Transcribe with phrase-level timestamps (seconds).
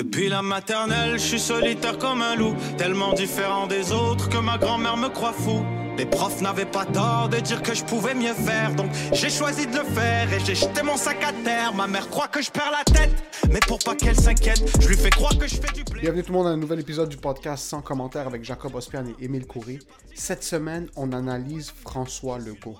[0.00, 4.56] Depuis la maternelle, je suis solitaire comme un loup, tellement différent des autres que ma
[4.56, 5.62] grand-mère me croit fou.
[5.98, 9.66] Les profs n'avaient pas tort de dire que je pouvais mieux faire, donc j'ai choisi
[9.66, 11.74] de le faire et j'ai jeté mon sac à terre.
[11.74, 13.12] Ma mère croit que je perds la tête,
[13.50, 16.00] mais pour pas qu'elle s'inquiète, je lui fais croire que je fais du blé.
[16.00, 19.04] Bienvenue tout le monde à un nouvel épisode du podcast sans commentaire avec Jacob Ospian
[19.04, 19.80] et Émile Coury.
[20.14, 22.78] Cette semaine, on analyse François Legault.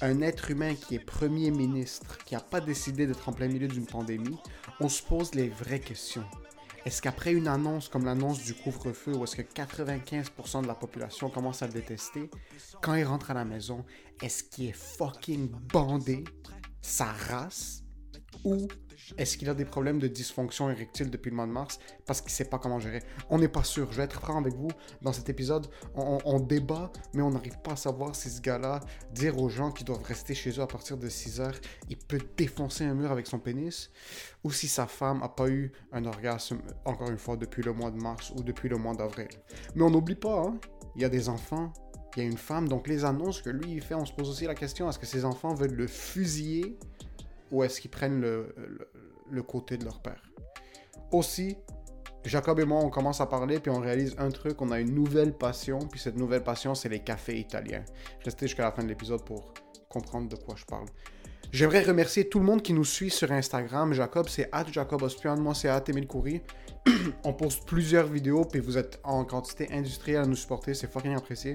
[0.00, 3.68] Un être humain qui est premier ministre, qui n'a pas décidé d'être en plein milieu
[3.68, 4.38] d'une pandémie,
[4.80, 6.24] on se pose les vraies questions.
[6.88, 11.28] Est-ce qu'après une annonce comme l'annonce du couvre-feu, où est-ce que 95% de la population
[11.28, 12.30] commence à le détester,
[12.80, 13.84] quand il rentre à la maison,
[14.22, 16.24] est-ce qu'il est fucking bandé,
[16.80, 17.82] sa race,
[18.42, 18.68] ou
[19.16, 21.78] est-ce qu'il a des problèmes de dysfonction érectile depuis le mois de mars?
[22.06, 23.90] Parce qu'il sait pas comment gérer On n'est pas sûr.
[23.90, 24.70] Je vais être franc avec vous.
[25.02, 28.80] Dans cet épisode, on, débat, mais on n'arrive pas à savoir si ce gars-là,
[29.12, 31.58] dire aux gens qu'ils doivent rester chez eux à partir de 6 heures,
[31.88, 33.90] il peut défoncer un mur avec son pénis,
[34.44, 37.90] ou si sa femme a pas eu un orgasme, encore une fois, depuis le mois
[37.90, 39.28] de mars ou depuis le mois d'avril.
[39.74, 40.58] Mais on n'oublie pas, hein,
[40.96, 41.72] il y a des enfants,
[42.16, 44.28] il y a une femme, donc les annonces que lui il fait, on se pose
[44.28, 46.78] aussi la question est-ce que ses enfants veulent le fusiller?
[47.50, 48.54] Ou est-ce qu'ils prennent le,
[49.30, 50.22] le côté de leur père.
[51.12, 51.56] Aussi,
[52.24, 54.94] Jacob et moi, on commence à parler, puis on réalise un truc, on a une
[54.94, 57.84] nouvelle passion, puis cette nouvelle passion, c'est les cafés italiens.
[58.24, 59.54] Restez jusqu'à la fin de l'épisode pour
[59.88, 60.86] comprendre de quoi je parle.
[61.50, 63.94] J'aimerais remercier tout le monde qui nous suit sur Instagram.
[63.94, 65.70] Jacob, c'est at Jacob Ospian, moi c'est
[66.06, 66.42] Coury.
[67.24, 71.14] on poste plusieurs vidéos, puis vous êtes en quantité industrielle à nous supporter, c'est fucking
[71.14, 71.54] apprécié.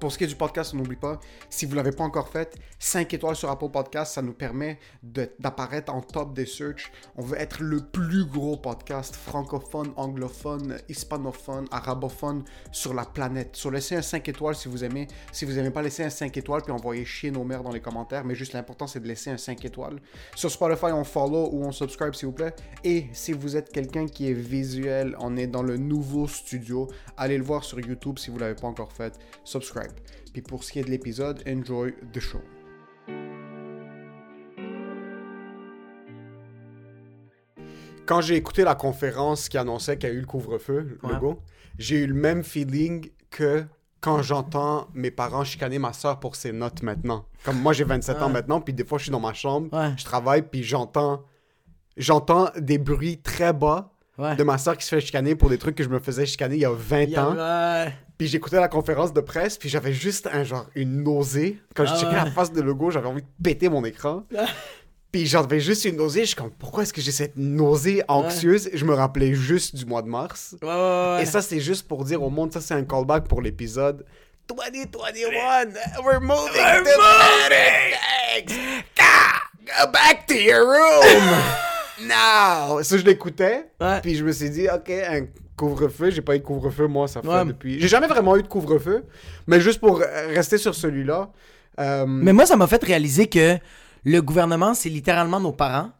[0.00, 1.20] Pour ce qui est du podcast, n'oublie pas,
[1.50, 4.78] si vous ne l'avez pas encore fait, 5 étoiles sur Apple Podcast, ça nous permet
[5.02, 6.90] d'apparaître en top des search.
[7.16, 13.56] On veut être le plus gros podcast francophone, anglophone, hispanophone, arabophone sur la planète.
[13.56, 15.06] So, laissez un 5 étoiles si vous aimez.
[15.32, 17.80] Si vous n'aimez pas, laissez un 5 étoiles puis envoyez chier nos mères dans les
[17.80, 18.24] commentaires.
[18.24, 20.00] Mais juste l'important, c'est de laisser un 5 étoiles.
[20.34, 22.54] Sur Spotify, on follow ou on subscribe, s'il vous plaît.
[22.84, 26.88] Et si vous êtes quelqu'un qui est visuel, on est dans le nouveau studio.
[27.18, 29.18] Allez le voir sur YouTube si vous ne l'avez pas encore fait.
[29.44, 29.89] Subscribe.
[30.32, 32.40] Puis pour ce qui est de l'épisode, enjoy the show.
[38.06, 41.10] Quand j'ai écouté la conférence qui annonçait qu'il y a eu le couvre-feu, Ouais.
[41.12, 41.36] le
[41.78, 43.64] j'ai eu le même feeling que
[44.00, 47.26] quand j'entends mes parents chicaner ma soeur pour ses notes maintenant.
[47.44, 48.32] Comme moi, j'ai 27 ans Ouais.
[48.32, 49.92] maintenant, puis des fois, je suis dans ma chambre, Ouais.
[49.96, 51.24] je travaille, puis j'entends
[51.96, 54.36] j'entends des bruits très bas Ouais.
[54.36, 56.56] de ma soeur qui se fait chicaner pour des trucs que je me faisais chicaner
[56.56, 57.26] il y a 20 Il y a-
[57.86, 57.90] ans.
[58.18, 61.58] Puis j'écoutais la conférence de presse, puis j'avais juste un genre une nausée.
[61.74, 62.24] Quand je Ah checkais ouais.
[62.24, 64.24] la face de logo, j'avais envie de péter mon écran.
[65.10, 66.20] puis j'avais juste une nausée.
[66.20, 68.68] Je suis comme, pourquoi est-ce que j'ai cette nausée anxieuse?
[68.74, 70.54] Je me rappelais juste du mois de mars.
[70.60, 70.74] Ouais, ouais,
[71.16, 71.22] ouais.
[71.22, 74.04] Et ça, c'est juste pour dire au monde, ça, c'est un callback pour l'épisode
[74.48, 75.70] 2021.
[76.04, 76.84] We're moving We're
[78.46, 78.54] to
[79.66, 81.34] Go back to your room.
[82.06, 82.82] Now.
[82.82, 83.70] Ça, je l'écoutais.
[83.80, 84.00] Ouais.
[84.00, 86.10] Puis je me suis dit, OK, un couvre-feu.
[86.10, 87.44] J'ai pas eu de couvre-feu, moi, ça fait Ouais.
[87.44, 87.80] depuis.
[87.80, 89.04] J'ai jamais vraiment eu de couvre-feu.
[89.46, 91.30] Mais juste pour euh, rester sur celui-là.
[91.78, 93.56] euh, Mais moi, ça m'a fait réaliser que
[94.04, 95.90] le gouvernement, c'est littéralement nos parents.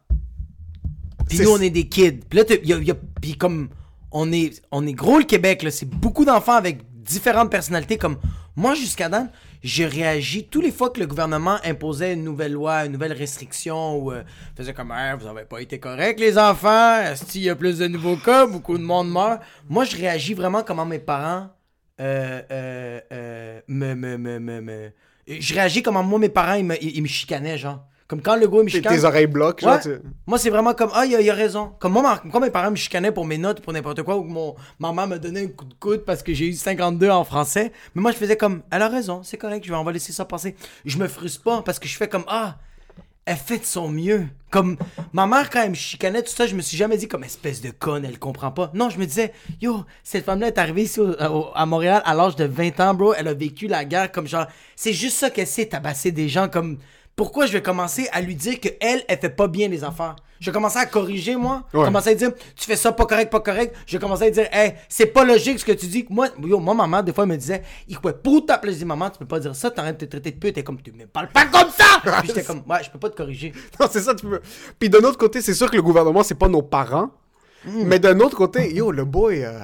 [1.29, 2.19] Puis nous, on est des kids.
[2.29, 3.69] Puis là, t'as- y a- y a- puis comme
[4.11, 7.97] on est, on est gros le Québec, là, c'est beaucoup d'enfants avec différentes personnalités.
[7.97, 8.17] Comme
[8.55, 9.31] moi, jusqu'à date,
[9.63, 13.97] j'ai réagi tous les fois que le gouvernement imposait une nouvelle loi, une nouvelle restriction
[13.97, 14.23] ou euh,
[14.55, 17.87] faisait comme Ah, vous avez pas été correct les enfants, qu'il y a plus de
[17.87, 19.41] nouveaux cas, beaucoup de monde meurt?
[19.69, 21.49] Moi, je réagis vraiment comment mes parents
[21.99, 24.91] euh, euh, euh, me, me, me, me-
[25.27, 27.85] Je réagis comment moi, mes parents, ils me, ils, ils me chicanaient, genre.
[28.11, 28.93] Comme quand le gars, me tes, chicane.
[28.93, 29.75] tes oreilles bloquent, genre.
[29.77, 29.81] Ouais.
[29.81, 31.71] tu- Moi, c'est vraiment comme, ah, il a, il a raison.
[31.79, 34.23] Comme moi, ma- quand mes parents me chicanaient pour mes notes, pour n'importe quoi, ou
[34.23, 37.23] que mon maman me donnait un coup de coude parce que j'ai eu 52 en
[37.23, 37.71] français.
[37.95, 40.11] Mais moi, je faisais comme, elle a raison, c'est correct, je vais, on va laisser
[40.11, 40.57] ça passer.
[40.83, 42.57] Je me frustre pas parce que je fais comme, ah,
[43.23, 44.25] elle fait de son mieux.
[44.49, 44.75] Comme,
[45.13, 47.61] ma mère, quand elle me chicanait, tout ça, je me suis jamais dit comme espèce
[47.61, 48.71] de conne, elle comprend pas.
[48.73, 52.13] Non, je me disais, yo, cette femme-là est arrivée ici au- au- à Montréal à
[52.13, 53.13] l'âge de 20 ans, bro.
[53.13, 56.49] Elle a vécu la guerre comme genre, c'est juste ça qu'elle sait tabasser des gens
[56.49, 56.77] comme.
[57.15, 60.15] Pourquoi je vais commencer à lui dire que elle, elle fait pas bien les affaires?
[60.39, 61.63] Je vais commencer à corriger, moi.
[61.71, 63.75] Je vais commencer à dire, tu fais ça pas correct, pas correct.
[63.85, 66.03] Je vais commencer à dire, hey, c'est pas logique ce que tu dis.
[66.09, 69.11] Moi, yo, moi, maman, des fois, elle me disait, il quoi, pour ta plaisir, maman,
[69.11, 70.55] tu peux pas dire ça, t'arrêtes de te traiter de pute.
[70.55, 72.01] T'es comme, tu me parles pas comme ça!
[72.21, 73.53] Puis j'étais comme, ouais, je peux pas te corriger.
[73.79, 74.41] Non, c'est ça, tu peux.
[74.79, 77.11] Puis d'un autre côté, c'est sûr que le gouvernement, c'est pas nos parents.
[77.65, 77.83] Mm.
[77.85, 79.59] Mais d'un autre côté, yo, le boy, euh,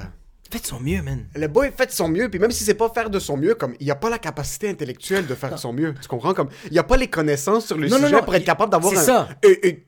[0.50, 1.26] Faites son mieux, man.
[1.36, 3.74] Le boy fait son mieux, puis même si c'est pas faire de son mieux, comme
[3.80, 6.34] il a pas la capacité intellectuelle de faire de son mieux, tu comprends?
[6.34, 8.72] Comme il a pas les connaissances sur le Non, non, sujet non, pour être capable
[8.72, 9.30] d'avoir c'est un- ça.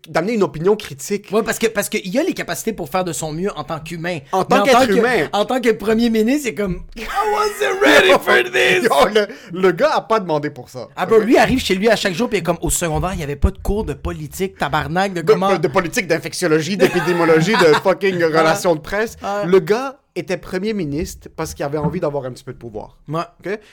[0.10, 1.28] d'amener une opinion critique.
[1.32, 3.64] Ouais, parce que parce qu'il y a les capacités pour faire de son mieux en
[3.64, 4.20] tant qu'humain.
[4.32, 5.30] En tant qu'être que- humain.
[5.34, 8.84] En tant que premier ministre, c'est comme I wasn't ready for this.
[8.84, 9.28] Yo, le,
[9.62, 10.90] le gars a pas demandé pour ça.
[10.96, 13.24] Ah bro, lui arrive chez lui à chaque jour puis comme au secondaire, il y
[13.24, 17.74] avait pas de cours de politique, tabarnak, de de, comment de politique, d'infectiologie, d'épidémiologie, de
[17.84, 19.16] fucking relations de presse.
[19.46, 22.98] Le gars était premier ministre parce qu'il avait envie d'avoir un petit peu de pouvoir.
[23.08, 23.22] Ouais.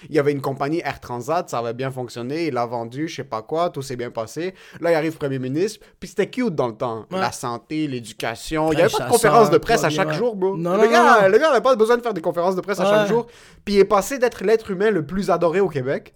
[0.08, 3.16] Il y avait une compagnie Air Transat, ça avait bien fonctionné, il l'a vendu, je
[3.16, 4.54] sais pas quoi, tout s'est bien passé.
[4.80, 7.06] Là, il arrive premier ministre, puis c'était cute dans le temps.
[7.10, 7.20] Ouais.
[7.20, 10.36] La santé, l'éducation, il Ouais, y avait pas de conférence de presse à chaque jour,
[10.36, 10.56] bro.
[10.56, 11.28] Non, le, non, gars, non.
[11.28, 13.26] le gars avait pas besoin de faire des conférences de presse à chaque jour.
[13.64, 16.14] Puis il est passé d'être l'être humain le plus adoré au Québec.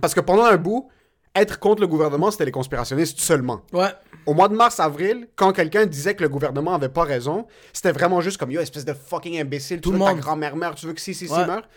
[0.00, 0.88] Parce que pendant un bout,
[1.36, 3.62] être contre le gouvernement, c'était les conspirationnistes seulement.
[3.72, 3.88] Ouais.
[4.26, 8.20] Au mois de mars-avril, quand quelqu'un disait que le gouvernement avait pas raison, c'était vraiment
[8.20, 10.22] juste comme yo, espèce de fucking imbécile, Tout tu le veux que ta monde.
[10.24, 11.46] grand-mère meure, tu veux que si, si, si Ouais.
[11.46, 11.68] meure.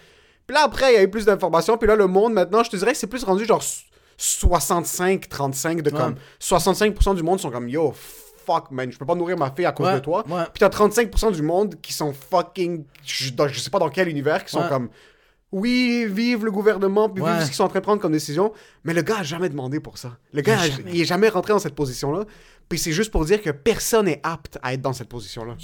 [0.46, 2.70] Puis là, après, il y a eu plus d'informations, puis là, le monde, maintenant, je
[2.70, 3.62] te dirais que c'est plus rendu genre
[4.18, 6.16] 65-35 de comme.
[6.40, 7.94] 65% du monde sont comme yo,
[8.46, 10.24] fuck, man, je peux pas nourrir ma fille à cause Ouais, de toi.
[10.30, 10.44] ouais.
[10.54, 12.86] Puis t'as 35% du monde qui sont fucking.
[13.06, 14.70] Je, dans- je sais pas dans quel univers, qui sont Ouais.
[14.70, 14.90] comme.
[15.52, 18.52] Oui, vive le gouvernement, puis vive ce qu'ils sont en train de prendre comme décision.
[18.84, 20.18] Mais le gars a jamais demandé pour ça.
[20.34, 20.58] Le gars,
[20.92, 22.26] Il a est jamais rentré dans cette position-là.
[22.68, 25.56] Puis c'est juste pour dire que personne est apte à être dans cette position-là.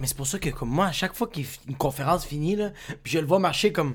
[0.00, 2.72] Mais c'est pour ça que comme moi, à chaque fois qu'une conférence finit, là,
[3.04, 3.94] puis je le vois marcher comme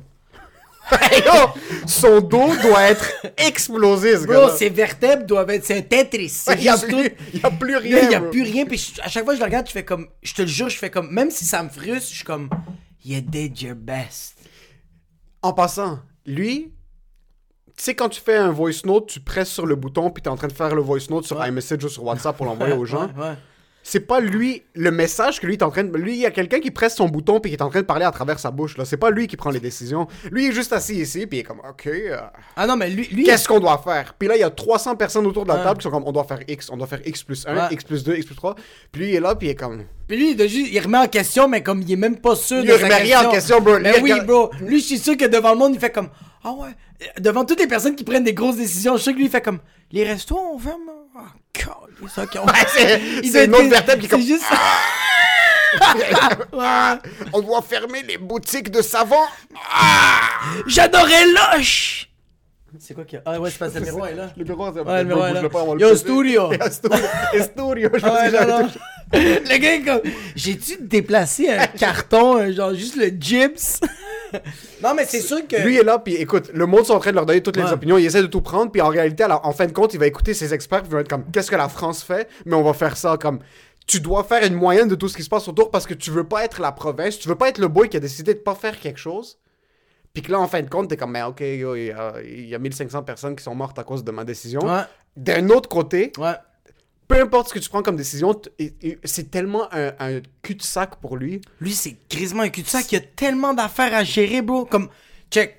[0.91, 1.49] Yo,
[1.87, 4.55] son dos doit être explosé, ce gars-là.
[4.55, 5.63] ses vertèbres doivent être.
[5.65, 6.27] C'est un Tetris.
[6.29, 7.15] C'est Il y a juste plus- tout.
[7.33, 8.29] il y a plus Là, rien, Il y a bro.
[8.31, 8.65] plus rien.
[8.65, 10.07] Puis à chaque fois que je le regarde, je fais comme.
[10.21, 11.09] Je te le jure, je fais comme.
[11.11, 12.49] Même si ça me frustre, je suis comme.
[13.05, 14.35] You did your best.
[15.43, 16.73] En passant, lui,
[17.77, 20.29] tu sais, quand tu fais un voice note, tu presses sur le bouton, puis t'es
[20.29, 22.85] en train de faire le voice note sur iMessage ou sur WhatsApp pour l'envoyer aux
[22.85, 23.07] gens.
[23.07, 23.35] Ouais, ouais.
[23.85, 25.97] C'est pas lui, le message que lui est en train de.
[25.97, 27.85] Lui, il y a quelqu'un qui presse son bouton, puis qui est en train de
[27.85, 28.85] parler à travers sa bouche, là.
[28.85, 30.07] C'est pas lui qui prend les décisions.
[30.31, 32.17] Lui, il est juste assis ici, puis il est comme, OK, euh,
[32.55, 33.07] Ah non, mais lui.
[33.11, 34.13] lui qu'est-ce qu'on doit faire?
[34.17, 35.63] Puis là, il y a 300 personnes autour de la Ouais.
[35.63, 37.61] table qui sont comme, on doit faire X, on doit faire X plus 1, Ouais.
[37.71, 38.55] X plus 2, X plus 3.
[38.91, 39.83] Puis lui, il est là, puis il est comme.
[40.07, 42.59] Puis lui, il, juste- il remet en question, mais comme il est même pas sûr
[42.61, 43.79] Il de remet rien en question, bro.
[43.79, 44.49] Mais Lui, oui, bro.
[44.61, 46.07] Lui, je suis sûr que devant le monde, il fait comme
[46.43, 46.69] Ah ouais.
[47.01, 49.29] Euh, Devant toutes les personnes qui prennent des grosses décisions, je sûr que lui, il
[49.31, 49.59] fait comme
[49.91, 50.79] Les restos, on ferme.
[51.17, 51.33] Ah,
[52.13, 54.45] ça, qu'on- c'est- Il c'est une autre vertèbre qui est comme- C'est juste.
[56.53, 56.95] Ouais.
[57.33, 59.15] On doit fermer les boutiques de savon.
[60.67, 62.09] J'adorais Loche!
[62.79, 63.23] C'est quoi qu'il y a?
[63.25, 64.29] Ah ouais, c'est parce que le miroir est là.
[64.35, 65.49] Le miroir, c'est Ouais, le miroir est là.
[65.49, 66.51] pas, on Yo, studio!
[66.71, 67.89] Studio.
[68.01, 68.67] Ah ouais.
[69.13, 70.01] Le gars est comme.
[70.35, 73.79] J'ai-tu déplacé un carton, euh, genre juste le gyps?
[74.83, 75.55] Non, mais c'est sûr que.
[75.57, 77.71] Lui est là, puis écoute, le monde sont en train de leur donner toutes les
[77.71, 79.99] opinions, il essaie de tout prendre, puis en réalité, alors, en fin de compte, il
[79.99, 82.55] va écouter ses experts, puis il va être comme, qu'est-ce que la France fait, mais
[82.55, 83.39] on va faire ça comme,
[83.85, 86.09] tu dois faire une moyenne de tout ce qui se passe autour parce que tu
[86.09, 88.39] veux pas être la province, tu veux pas être le boy qui a décidé de
[88.39, 89.39] pas faire quelque chose.
[90.13, 91.91] Puis que là, en fin de compte, t'es comme, mais ok, il
[92.25, 94.61] y, y a 1500 personnes qui sont mortes à cause de ma décision.
[94.61, 94.83] Ouais,
[95.17, 96.35] D'un autre côté, ouais.
[97.07, 98.33] Peu importe ce que tu prends comme décision,
[99.03, 101.41] c'est tellement un, un cul-de-sac pour lui.
[101.59, 102.91] Lui, c'est grisement un cul-de-sac.
[102.91, 104.65] Il y a tellement d'affaires à gérer, bro.
[104.65, 104.89] Comme,
[105.29, 105.57] check.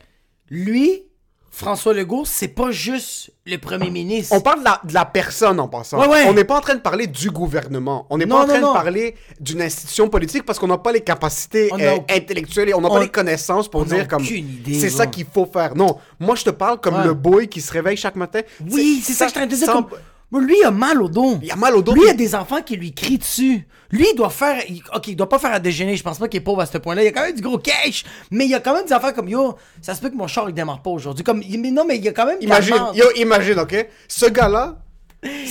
[0.50, 1.02] Lui,
[1.50, 4.34] François Legault, c'est pas juste le premier ministre.
[4.34, 6.00] On parle de la, de la personne en passant.
[6.00, 6.24] Ouais, ouais.
[6.26, 8.06] On n'est pas en train de parler du gouvernement.
[8.10, 8.72] On n'est pas en train non, non.
[8.72, 12.80] de parler d'une institution politique parce qu'on n'a pas les capacités euh, intellectuelles et on
[12.80, 15.46] n'a on- pas les connaissances pour on dire comme aucune idée, c'est ça qu'il faut
[15.46, 15.76] faire.
[15.76, 17.04] Non, moi je te parle comme Ouais.
[17.04, 18.40] le boy qui se réveille chaque matin.
[18.70, 19.66] Oui, c'est ça que je suis en train de dire.
[19.66, 19.98] sans- Comme...
[20.40, 21.38] Lui, il a mal au dos.
[21.42, 21.92] Il a mal au dos.
[21.94, 23.66] Lui, il a des enfants qui lui crient dessus.
[23.90, 24.62] Lui, il doit faire.
[24.68, 25.96] il- Ok, il doit pas faire à déjeuner.
[25.96, 27.02] Je pense pas qu'il est pauvre à ce point-là.
[27.02, 28.04] Il y a quand même du gros cash.
[28.30, 29.54] Mais il y a quand même des affaires comme yo.
[29.80, 31.22] Ça se peut que mon char il démarre pas aujourd'hui.
[31.24, 32.38] Comme, il- mais non, mais il y a quand même.
[32.40, 33.88] de la Imagine, yo, imagine, ok?
[34.08, 34.78] Ce gars-là,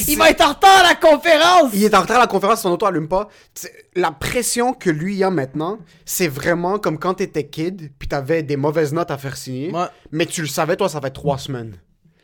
[0.07, 1.71] Il va être en retard à la conférence.
[1.73, 3.27] il est en retard à la conférence, son auto allume pas.
[3.95, 8.55] La pression que lui a maintenant, c'est vraiment comme quand t'étais kid, puis t'avais des
[8.55, 9.85] mauvaises notes à faire signer, Ouais.
[10.11, 11.77] mais tu le savais, toi, ça fait trois semaines.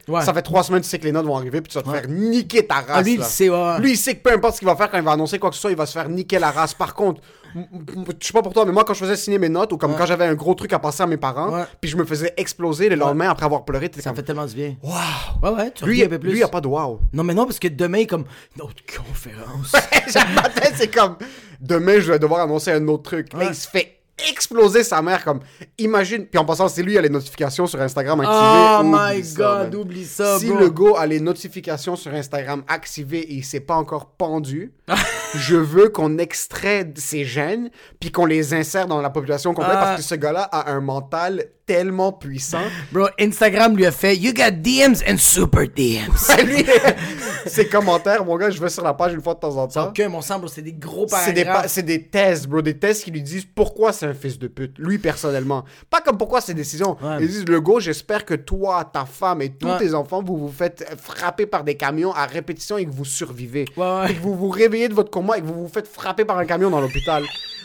[0.09, 0.21] Ouais.
[0.23, 1.89] Ça fait trois semaines, tu sais que les notes vont arriver, puis tu vas te
[1.89, 2.85] faire niquer ta race.
[2.89, 3.79] Ah, lui, il sait, ouais.
[3.79, 5.49] Lui, il sait que peu importe ce qu'il va faire quand il va annoncer quoi
[5.49, 6.73] que ce soit, il va se faire niquer la race.
[6.73, 7.21] Par contre,
[7.55, 9.95] je sais pas pour toi, mais moi, quand je faisais signer mes notes, ou comme
[9.95, 12.89] quand j'avais un gros truc à passer à mes parents, puis je me faisais exploser
[12.89, 14.75] le lendemain après avoir pleuré, Ça me comme, fait tellement du bien.
[14.83, 14.95] waouh!
[15.43, 16.31] Ouais, ouais, tu Lui, plus.
[16.31, 16.99] lui, il a pas de wow.
[17.13, 18.25] Non, mais non, parce que demain, comme.
[18.55, 19.71] Une autre conférence.
[20.35, 21.15] Matin, c'est comme,
[21.59, 23.33] demain, je vais devoir annoncer un autre truc.
[23.33, 23.98] Là, il se fait
[24.29, 25.39] exploser sa mère, comme,
[25.77, 28.37] imagine, puis en passant, c'est lui, a les notifications sur Instagram activées.
[28.79, 29.75] oh my ça, god, man.
[29.81, 30.57] oublie ça, si bro.
[30.59, 34.73] le gars a les notifications sur Instagram activées et il s'est pas encore pendu,
[35.35, 39.83] je veux qu'on extrait ses gènes puis qu'on les insère dans la population complète Ah.
[39.85, 42.63] parce que ce gars-là a un mental tellement puissant.
[42.91, 46.09] Bro, Instagram lui a fait You got DMs and super DMs.
[46.45, 46.65] Lui,
[47.53, 49.87] Ces commentaires, mon gars, je vais sur la page une fois de temps en temps.
[49.89, 51.71] Ok, mon sang, bro, c'est des gros C'est des, pa- paragraphes.
[51.71, 54.77] c'est des thèses, bro, des thèses qui lui disent pourquoi c'est un fils de pute,
[54.77, 55.63] lui personnellement.
[55.89, 56.97] Pas comme pourquoi ses décisions.
[57.01, 57.17] Ouais.
[57.21, 59.77] Ils disent, le go, j'espère que toi, ta femme et tous Ouais.
[59.77, 63.65] tes enfants, vous vous faites frapper par des camions à répétition et que vous survivez.
[63.77, 64.11] Ouais.
[64.11, 66.37] Et que vous vous réveillez de votre coma et que vous vous faites frapper par
[66.37, 67.23] un camion dans l'hôpital.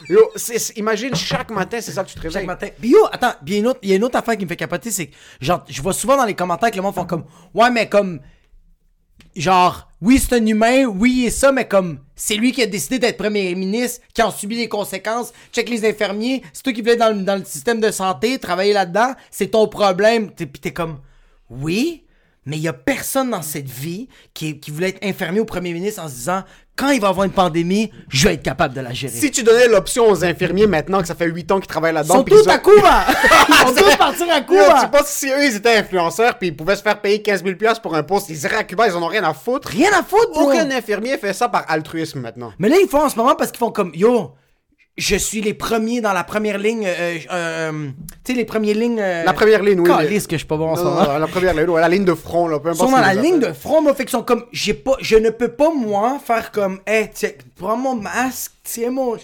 [0.09, 0.21] Yo,
[0.77, 2.47] imagine chaque matin, c'est ça que tu te Chaque réveilles.
[2.47, 2.69] matin.
[2.79, 4.37] Puis yo, attends, puis il y a une autre- il y a une autre affaire
[4.37, 6.83] qui me fait capoter, c'est que, genre, je vois souvent dans les commentaires que le
[6.83, 7.25] monde font comme,
[7.55, 8.21] ouais, mais comme,
[9.37, 12.99] genre, oui, c'est un humain, oui, et ça, mais comme, c'est lui qui a décidé
[12.99, 15.33] d'être premier ministre, qui en subit les conséquences.
[15.53, 18.73] Check les infirmiers, c'est toi qui voulais dans, le- dans le système de santé, travailler
[18.73, 20.31] là-dedans, c'est ton problème.
[20.31, 20.99] T'es- Puis t'es comme,
[21.51, 22.05] oui,
[22.47, 25.73] mais il y a personne dans cette vie qui, qui voulait être infirmier au premier
[25.73, 26.43] ministre en se disant,
[26.77, 29.15] quand il va y avoir une pandémie, je vais être capable de la gérer.
[29.17, 31.95] Si tu donnais l'option aux infirmiers maintenant que ça fait 8 ans qu'ils travaillent Ils
[31.95, 33.07] là-dedans, sont puis tous à Cuba!
[33.49, 33.74] Ils sont
[34.07, 34.81] partir à Yo, Cuba!
[34.83, 37.45] tu penses que si eux ils étaient influenceurs puis ils pouvaient se faire payer 15
[37.45, 39.69] 000 piastres pour un poste, ils iraient à Cuba, ils en ont rien à foutre.
[39.69, 40.51] Rien à foutre, bro.
[40.51, 42.53] Aucun infirmier fait ça par altruisme maintenant.
[42.59, 44.33] Mais là, ils font en ce moment parce qu'ils font comme Yo,
[44.97, 46.87] je suis les premiers dans la première ligne.
[46.87, 47.89] euh, euh, euh,
[48.25, 49.01] tu sais, les premières lignes.
[49.01, 49.89] euh, La première ligne, oui.
[49.91, 51.19] Calisse que je suis pas bon en ce moment.
[51.19, 52.91] la première ligne, ouais, la ligne de front, là, peu Ils importe.
[52.91, 55.31] sont dans la ligne de front, moi, fait qu'ils sont comme, j'ai pas, je ne
[55.31, 59.17] peux pas, moi, faire comme, hey, tiens, prends mon masque, tiens mon,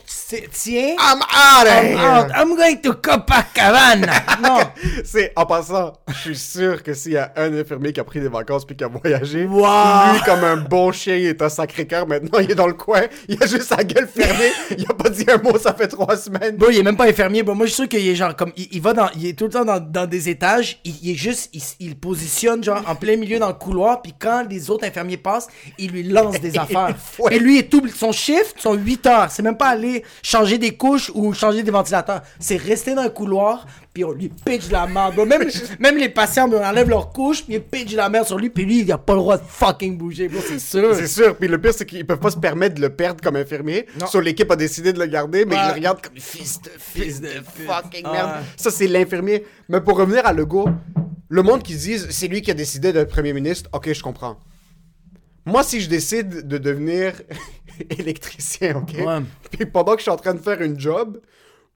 [0.53, 1.99] tiens, I'm out of I'm here!
[1.99, 4.13] out, I'm going to Copacabana.
[4.43, 4.59] non.
[5.05, 8.21] C'est, en passant, je suis sûr que s'il y a un infirmier qui a pris
[8.21, 10.13] des vacances puis qui a voyagé, Wow.
[10.13, 13.03] lui, comme un bon chien, il est à Sacré-Cœur maintenant, il est dans le coin,
[13.29, 16.17] il a juste sa gueule fermée, il a pas dit un mot, ça fait trois
[16.17, 16.57] semaines.
[16.57, 17.43] Bro, il est même pas infirmier.
[17.43, 17.55] Bro.
[17.55, 18.53] Moi, je suis sûr qu'il est genre comme.
[18.57, 19.09] Il, il va dans.
[19.17, 20.79] Il est tout le temps dans, dans des étages.
[20.85, 21.51] Il, il est juste.
[21.55, 24.03] Il, il positionne genre en plein milieu dans le couloir.
[24.03, 26.95] Puis quand les autres infirmiers passent, il lui lance des affaires.
[27.31, 27.83] Et lui, est tout.
[27.95, 29.30] Son shift, sont 8 heures.
[29.31, 32.23] C'est même pas aller changer des couches ou changer des ventilateurs.
[32.39, 33.67] C'est rester dans le couloir.
[33.93, 35.15] Puis on lui pitch la merde.
[35.17, 35.25] bro.
[35.27, 35.49] Même,
[35.81, 37.45] même les patients, bro, on enlève leur couche.
[37.45, 38.51] Puis ils pitch la merde sur lui.
[38.51, 40.29] Puis lui, il a pas le droit de fucking bouger.
[40.29, 40.95] Bro, c'est sûr.
[40.95, 43.37] C'est sûr, puis le pire, c'est qu'ils peuvent pas se permettre de le perdre comme
[43.37, 43.87] infirmier.
[44.09, 45.61] Sur l'équipe a décidé de le garder, mais Ouais.
[45.65, 47.29] ils le regardent comme fils de fils de
[47.67, 48.13] fucking Ah.
[48.13, 48.31] merde.
[48.57, 49.45] Ça, c'est l'infirmier.
[49.69, 50.69] Mais pour revenir à Legault,
[51.29, 54.03] le monde qui se dise c'est lui qui a décidé d'être premier ministre, ok, je
[54.03, 54.37] comprends.
[55.47, 57.15] Moi, si je décide de devenir
[57.99, 59.21] électricien, ok, Ouais.
[59.51, 61.21] puis pendant que je suis en train de faire une job,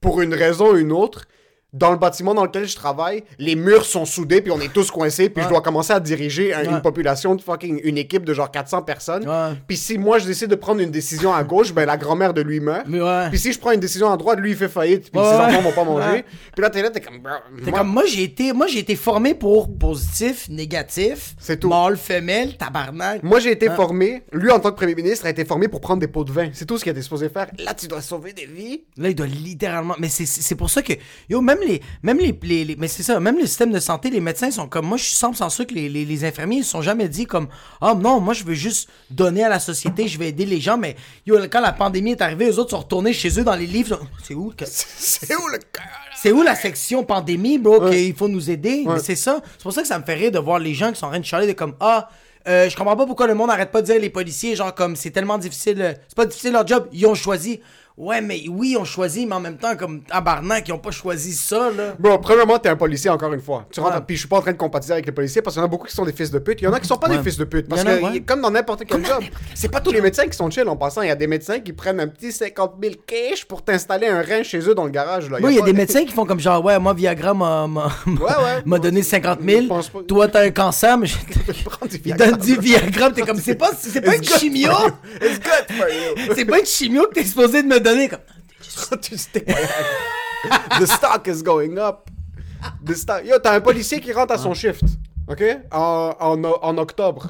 [0.00, 1.26] pour une raison ou une autre,
[1.74, 4.90] dans le bâtiment dans lequel je travaille, les murs sont soudés, puis on est tous
[4.90, 6.70] coincés, puis je dois commencer à diriger un- Ouais.
[6.70, 9.28] une population de fucking, une équipe de genre 400 personnes.
[9.28, 9.56] Ouais.
[9.68, 12.40] Puis si moi je décide de prendre une décision à gauche, ben la grand-mère de
[12.40, 12.86] lui meurt.
[13.30, 15.60] Puis si je prends une décision à droite, lui il fait faillite, puis ses enfants
[15.60, 16.24] vont pas manger.
[16.54, 17.20] Puis là t'es là, t'es comme.
[17.20, 21.68] moi- comme moi j'ai été moi j'ai été formé pour positif, négatif, C'est tout.
[21.68, 23.22] mâle, femelle, tabarnak.
[23.22, 26.00] Moi j'ai été formé, lui en tant que premier ministre a été formé pour prendre
[26.00, 26.48] des pots de vin.
[26.52, 27.48] C'est tout ce qu'il a été supposé faire.
[27.58, 28.82] Là tu dois sauver des vies.
[28.96, 29.94] Là, il doit littéralement.
[29.98, 30.92] Mais c'est pour ça que.
[31.28, 31.80] Yo, même les.
[32.02, 34.68] Même les, les- les- mais c'est ça, même le système de santé, les médecins sont
[34.68, 34.86] comme.
[34.86, 37.26] Moi, je suis 100% sûr que les, les, les infirmiers, ils se sont jamais dit
[37.26, 37.48] comme.
[37.80, 40.76] Ah non, moi, je veux juste donner à la société, je vais aider les gens.
[40.78, 43.66] Mais yo, quand la pandémie est arrivée, eux autres sont retournés chez eux dans les
[43.66, 44.00] livres.
[44.22, 45.84] C'est où que- C'est où le cœur?
[46.16, 48.84] C'est où la section pandémie, bro, qu'il faut nous aider?
[48.86, 48.94] Ouais.
[48.94, 49.40] Mais c'est ça.
[49.58, 51.10] C'est pour ça que ça me fait rire de voir les gens qui sont en
[51.10, 52.08] train de chialer de comme Ah,
[52.46, 54.96] euh, je comprends pas pourquoi le monde arrête pas de dire les policiers, genre comme
[54.96, 55.80] c'est tellement difficile.
[55.80, 57.60] euh, C'est pas difficile leur job, ils ont choisi.
[57.96, 60.90] Ouais, mais oui, ils ont choisi, mais en même temps, comme tabarnak, ils ont pas
[60.90, 61.94] choisi ça, là.
[61.96, 63.66] Bro, premièrement, t'es un policier encore une fois.
[63.70, 64.02] Tu rentres, Ouais.
[64.04, 65.66] puis je suis pas en train de compatiser avec les policiers parce qu'il y en
[65.66, 66.60] a beaucoup qui sont des fils de pute.
[66.60, 67.18] Il y en a qui sont pas Ouais.
[67.18, 67.68] des fils de pute.
[67.68, 68.20] Parce que, ouais.
[68.22, 69.22] comme dans n'importe quel job,
[69.54, 71.02] c'est pas tous les médecins qui sont chill en passant.
[71.02, 74.22] Il y a des médecins qui prennent un petit 50 000 cash pour t'installer un
[74.22, 75.30] rein chez eux dans le garage.
[75.30, 75.38] Là.
[75.38, 77.68] Moi, il y a pas- des médecins qui font comme genre, ouais, moi, Viagra m'a
[77.68, 78.62] m'a- ouais.
[78.64, 79.66] m'a donné 50 Je 000.
[79.68, 80.00] pense pas.
[80.02, 81.16] Toi, t'as un cancer, mais je...
[81.64, 82.26] Prends du il Viagra.
[82.32, 84.72] donne du Viagra, t'es comme, c'est pas, c'est pas une chimio.
[86.34, 88.08] C'est pas une chimio que t'es supposé de me donner.
[88.08, 88.20] Comme,
[89.00, 89.44] Tu sais,
[90.80, 92.10] The stock is going up.
[92.84, 93.24] The stock...
[93.24, 94.84] Yo, t'as un policier qui rentre à son shift.
[95.28, 95.42] OK?
[95.70, 97.28] En, en, en octobre.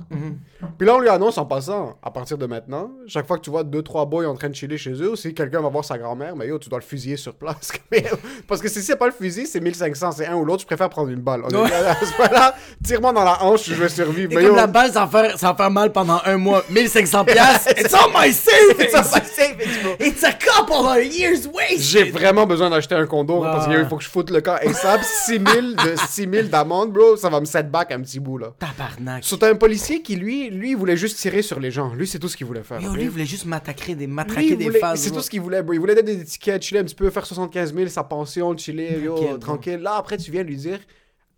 [0.78, 3.50] Puis là, on lui annonce en passant, à partir de maintenant, chaque fois que tu
[3.50, 5.84] vois deux, trois boys en train de chiller chez eux, ou si quelqu'un va voir
[5.84, 7.72] sa grand-mère, mais yo, tu dois le fusiller sur place.
[8.48, 10.88] Parce que si c'est pas le fusil, c'est 1500, c'est un ou l'autre, je préfère
[10.88, 11.42] prendre une balle.
[11.44, 11.72] On est-.
[11.72, 12.54] À ce moment-là,
[12.84, 14.32] tire-moi dans la hanche, je vais survivre.
[14.32, 16.36] Et Mais comme yo, la balle, ça va faire, ça va faire mal pendant un
[16.36, 16.64] mois.
[16.70, 17.70] 1500 piastres.
[17.78, 18.80] It's on my savings.
[18.80, 19.92] It's on my savings, bro.
[20.00, 21.80] It's a couple of years wasted.
[21.80, 23.48] J'ai vraiment besoin d'acheter un condo Ouais.
[23.50, 25.00] parce qu'il faut que je foute le camp ASAP.
[25.02, 28.48] 6000 de 6000 d'amende, bro, ça va me set back un petit bout là.
[28.58, 29.24] Tabarnak.
[29.24, 31.92] Sur un policier qui lui, lui, il voulait juste tirer sur les gens.
[31.94, 32.80] Lui, c'est tout ce qu'il voulait faire.
[32.80, 32.96] Yo, ok?
[32.96, 35.00] lui, il voulait juste matraquer des, matraquer des voulait- phases.
[35.00, 35.72] C'est tout ce qu'il voulait, bro.
[35.74, 38.98] Il voulait donner des tickets, chiller un petit peu, faire 75 000, sa pension, chiller,
[39.00, 39.38] yo, Tranquille, bro.
[39.38, 39.78] tranquille.
[39.80, 40.78] Là, après, tu viens lui dire,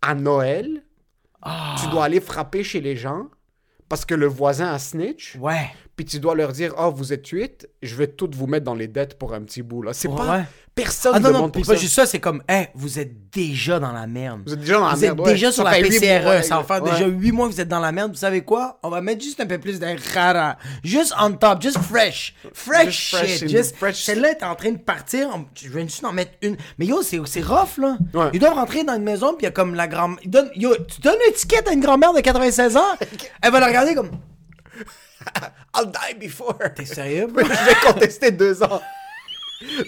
[0.01, 0.83] à Noël,
[1.41, 1.75] Ah.
[1.81, 3.27] tu dois aller frapper chez les gens
[3.89, 5.35] parce que le voisin a snitch.
[5.39, 5.69] Ouais.
[5.95, 8.75] Puis tu dois leur dire, oh, vous êtes huit, je vais toutes vous mettre dans
[8.75, 9.93] les dettes pour un petit bout, là.
[9.93, 10.45] C'est Ouais, pas...
[10.77, 11.81] Personne Ah ne non, non, demande puis pour pas ça.
[11.81, 14.41] juste ça, c'est comme, hey, vous êtes déjà dans la merde.
[14.45, 15.33] Vous êtes déjà dans la Vous merde, êtes ouais.
[15.33, 16.23] déjà sur Ça la PCRE.
[16.23, 16.91] mois, ça va faire ouais.
[16.91, 18.11] déjà 8 mois que vous êtes dans la merde.
[18.11, 18.79] Vous savez quoi?
[18.83, 20.57] On va mettre juste un peu plus de rara.
[20.83, 22.35] Juste on top, juste fresh.
[22.53, 23.75] Fresh shit.
[23.75, 25.29] fresh- Celle-là est en train de partir.
[25.55, 26.55] Je viens juste d'en mettre une.
[26.77, 27.97] Mais yo, c'est c'est rough, là.
[28.13, 28.29] Ouais.
[28.33, 30.51] Ils doivent rentrer dans une maison, puis il y a comme la grand ils donnent-
[30.55, 32.81] Yo, tu donnes une étiquette à une grand-mère de 96 ans,
[33.41, 34.11] elle va la regarder comme.
[35.75, 36.57] I'll die before.
[36.75, 37.43] T'es sérieux, bro?
[37.43, 38.81] je vais contester deux ans.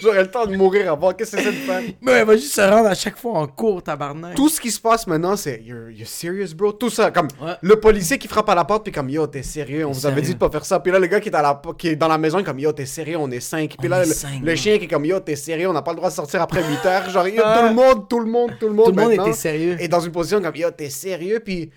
[0.00, 1.12] J'aurais le temps de mourir avant.
[1.12, 1.82] Qu'est-ce que c'est de faire?
[2.00, 4.34] Mais elle va juste se rendre à chaque fois en cours, tabarnak.
[4.34, 6.72] Tout ce qui se passe maintenant, c'est you're, you're serious, bro.
[6.72, 7.54] Tout ça, comme Ouais.
[7.62, 10.22] le policier qui frappe à la porte, puis comme yo, t'es sérieux, on vous avait
[10.22, 10.80] dit de pas faire ça.
[10.80, 12.58] Puis là, le gars qui est, à la, qui est dans la maison, il comme
[12.58, 13.76] yo, t'es sérieux, on est cinq.
[13.78, 15.82] Puis On là, le, cinq, le chien qui est comme yo, t'es sérieux, on n'a
[15.82, 17.10] pas le droit de sortir après 8 heures.
[17.10, 18.86] Genre, yo, tout le monde, tout le monde, tout le monde.
[18.86, 19.76] Tout le monde était sérieux.
[19.78, 21.70] est dans une position comme yo, t'es sérieux, puis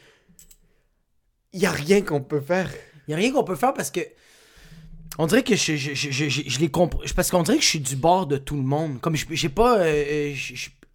[1.54, 2.70] y a rien qu'on peut faire.
[3.08, 4.00] Il y a rien qu'on peut faire parce que.
[5.20, 7.00] On dirait que je, je, je, je, les comprends.
[7.16, 9.00] Parce qu'on dirait que je suis du bord de tout le monde.
[9.02, 9.78] Comme je- j'ai pas.
[9.80, 10.34] euh, euh,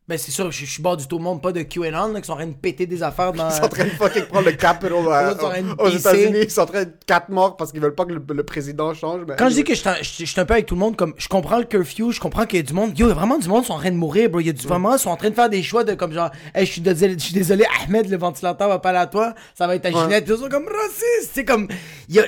[0.08, 2.20] ben c'est sûr, je, je suis bord du tout le monde, pas de QAnon là,
[2.22, 3.46] qui sont en train de péter des affaires dans.
[3.50, 5.34] Ils sont en train de fucking prendre le Capitol euh,
[5.78, 5.88] aux.
[5.98, 6.38] États-Unis.
[6.44, 8.94] Ils sont en train de quatre morts parce qu'ils veulent pas que le, le président
[8.94, 9.20] change.
[9.28, 10.96] mais- Quand je dis que je je je suis un peu avec tout le monde,
[10.96, 12.98] comme je comprends le curfew, je comprends qu'il y a du monde.
[12.98, 14.40] Yo, il y a vraiment du monde qui sont en train de mourir, bro.
[14.40, 16.12] Il y a du vraiment, ils sont en train de faire des choix de comme
[16.14, 19.06] genre, hey, je suis désolé, je suis désolé, Ahmed, le ventilateur va pas aller à
[19.08, 20.24] toi, ça va être à Ginette.
[20.26, 21.32] Ils sont comme raciste.
[21.34, 21.68] C'est comme,
[22.08, 22.24] il y a,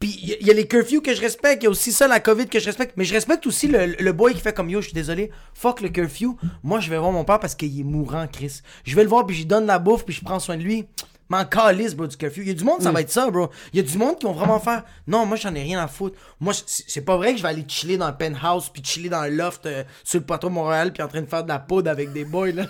[0.00, 1.70] puis il y a- il y, a les curfews que je respecte, il y a
[1.70, 4.40] aussi ça, la COVID que je respecte, mais je respecte aussi le, le boy qui
[4.40, 6.36] fait comme yo, je suis désolé, fuck le curfew.
[6.64, 8.62] Moi, je vais voir mon père parce qu'il est mourant, Chris.
[8.84, 10.62] Je vais le voir, puis je lui donne la bouffe, puis je prends soin de
[10.62, 10.86] lui.
[11.28, 12.40] M'en calisse, bro, du curfew.
[12.40, 13.50] Il y a du monde, ça va être ça, bro.
[13.72, 14.82] Il y a du monde qui vont vraiment faire.
[15.06, 16.18] Non, moi, j'en ai rien à foutre.
[16.40, 19.10] Moi, c'est c'est pas vrai que je vais aller chiller dans le penthouse, puis chiller
[19.10, 21.60] dans le loft euh, sur le plateau Montréal, puis en train de faire de la
[21.60, 22.66] poudre avec des boys, là.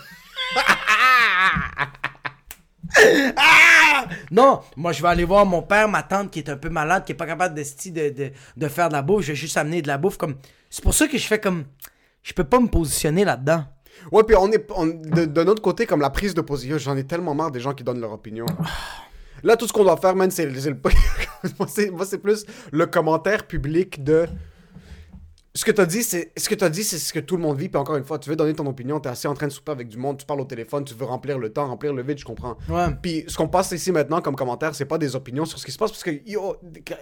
[3.37, 4.07] Ah!
[4.31, 7.05] Non, moi je vais aller voir mon père, ma tante qui est un peu malade,
[7.05, 9.23] qui est pas capable de, de, de, faire de la bouffe.
[9.23, 10.17] Je vais juste amener de la bouffe.
[10.17, 10.37] comme
[10.71, 11.65] C'est pour ça que je fais comme.
[12.23, 13.65] Je peux pas me positionner là-dedans.
[14.13, 17.51] Ouais, puis on est de, côté, comme la prise de position, j'en ai tellement marre
[17.51, 18.47] des gens qui donnent leur opinion.
[19.43, 20.77] Là, tout ce qu'on doit faire, man, c'est le.
[21.59, 24.27] moi, c'est plus le commentaire public de.
[25.52, 27.59] Ce que t'as dit, c'est ce que t'as dit, c'est ce que tout le monde
[27.59, 27.69] vit.
[27.69, 29.73] Puis encore une fois, tu veux donner ton opinion, t'es assez en train de souper
[29.73, 32.19] avec du monde, tu parles au téléphone, tu veux remplir le temps, remplir le vide,
[32.19, 32.57] je comprends.
[32.69, 32.87] Ouais.
[33.02, 35.73] Puis ce qu'on passe ici maintenant comme commentaire, c'est pas des opinions sur ce qui
[35.73, 36.54] se passe, parce que yo,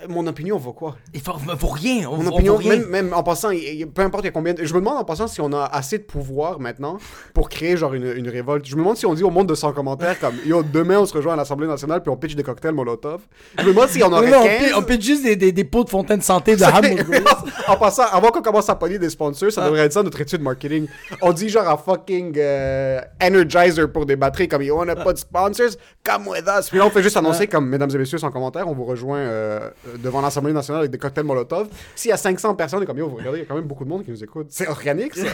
[0.08, 0.96] mon opinion vaut quoi?
[1.12, 2.08] Il faut, vaut rien.
[2.10, 2.76] On, Mon on opinion, vaut rien.
[2.78, 3.50] même, même en passant,
[3.94, 4.54] peu importe il y a combien.
[4.54, 6.96] de- Je me demande en passant si on a assez de pouvoir maintenant
[7.34, 8.64] pour créer genre une, une révolte.
[8.64, 11.04] Je me demande si on dit au monde de 100 commentaires comme Yo, demain on
[11.04, 13.20] se rejoint à l'Assemblée nationale puis on pitch des cocktails Molotov.
[13.58, 14.58] Je me demande si on aurait non, on, 15.
[14.64, 17.44] pitch, on pitch juste des, des, des pots de fontaine santé de hamburger.
[17.68, 19.66] en passant, avant qu'on commence à pogner des sponsors, ça Ah.
[19.66, 20.86] devrait être ça notre étude marketing.
[21.22, 25.18] On dit genre à fucking euh, Energizer pour des batteries comme on n'a pas de
[25.18, 25.70] sponsors,
[26.04, 26.68] come with us.
[26.68, 27.52] Puis là, on fait juste annoncer Ah.
[27.52, 30.98] comme Mesdames et messieurs, sans commentaire, on vous rejoint euh, devant l'Assemblée nationale avec des
[30.98, 31.68] cocktails Molotov.
[31.94, 33.84] S'il y a 500 personnes, comme Yo, vous regardez, il y a quand même beaucoup
[33.84, 34.46] de monde qui nous écoute.
[34.50, 35.26] C'est organique ça.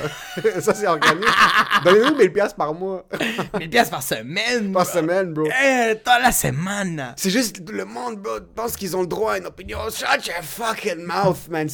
[0.61, 1.25] ça c'est organique.
[1.85, 3.05] Donnez-nous 1000 piastres par mois,
[3.59, 4.73] 1000 piastres par semaine.
[4.73, 4.93] par bro.
[4.93, 5.45] semaine, bro.
[5.47, 7.15] Eh, t'as la semaine.
[7.17, 9.79] C'est juste le monde, bro, pense qu'ils ont le droit à une opinion.
[9.91, 11.69] Shut your fucking mouth, man.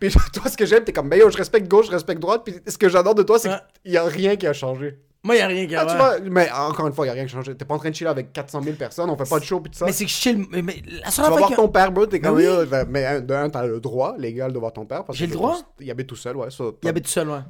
[0.00, 2.42] Puis toi, ce que j'aime, t'es comme, ben yo, je respecte gauche, je respecte droite.
[2.44, 3.50] Puis ce que j'adore de toi, c'est
[3.82, 4.98] qu'il y a rien qui a changé.
[5.26, 7.14] Moi, y a rien qui Ah, tu vois, mais encore une fois, il y a
[7.14, 7.56] rien qui a changé.
[7.56, 9.58] T'es pas en train de chiller avec 400 000 personnes, on fait pas de show,
[9.58, 9.84] puis tout ça.
[9.84, 10.46] Mais c'est que je chill.
[10.52, 12.44] Mais, mais la Tu vas voir ton père, bro, t'es comme, oui.
[12.70, 15.02] ben, mais de un, t'as le droit légal de voir ton père.
[15.10, 15.56] J'ai le droit?
[15.80, 16.50] Il habite tout seul, ouais.
[16.50, 17.40] ça, Il habite tout seul, ouais.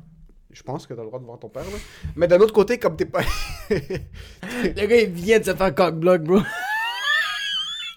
[0.50, 1.78] Je pense que t'as le droit de voir ton père, là.
[2.14, 3.20] Mais d'un autre côté, comme t'es pas.
[3.68, 6.38] Le gars, il vient de se faire cock-block, bro.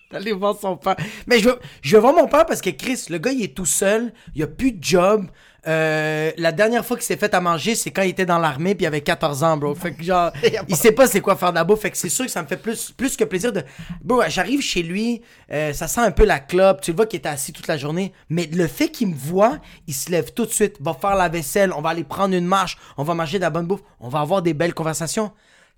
[0.12, 0.95] D'aller voir son père.
[1.28, 3.56] Mais je veux, je veux voir mon père parce que Chris, le gars, il est
[3.56, 4.12] tout seul.
[4.34, 5.28] Il a plus de job.
[5.67, 8.76] Euh, la dernière fois qu'il s'est fait à manger, c'est quand il était dans l'armée
[8.76, 9.76] puis il avait 14 ans, bro.
[9.76, 10.32] Fait que genre,
[10.67, 11.82] il sait pas c'est quoi faire de la bouffe.
[11.82, 13.63] Fait que c'est sûr que ça me fait plus, plus que plaisir de.
[14.02, 16.82] Bro, j'arrive chez lui, euh, ça sent un peu la clope.
[16.82, 18.13] Tu le vois qu'il était assis toute la journée.
[18.30, 21.30] Mais le fait qu'il me voit, il se lève tout de suite, va faire la
[21.30, 24.10] vaisselle, on va aller prendre une marche, on va manger de la bonne bouffe, on
[24.10, 25.32] va avoir des belles conversations.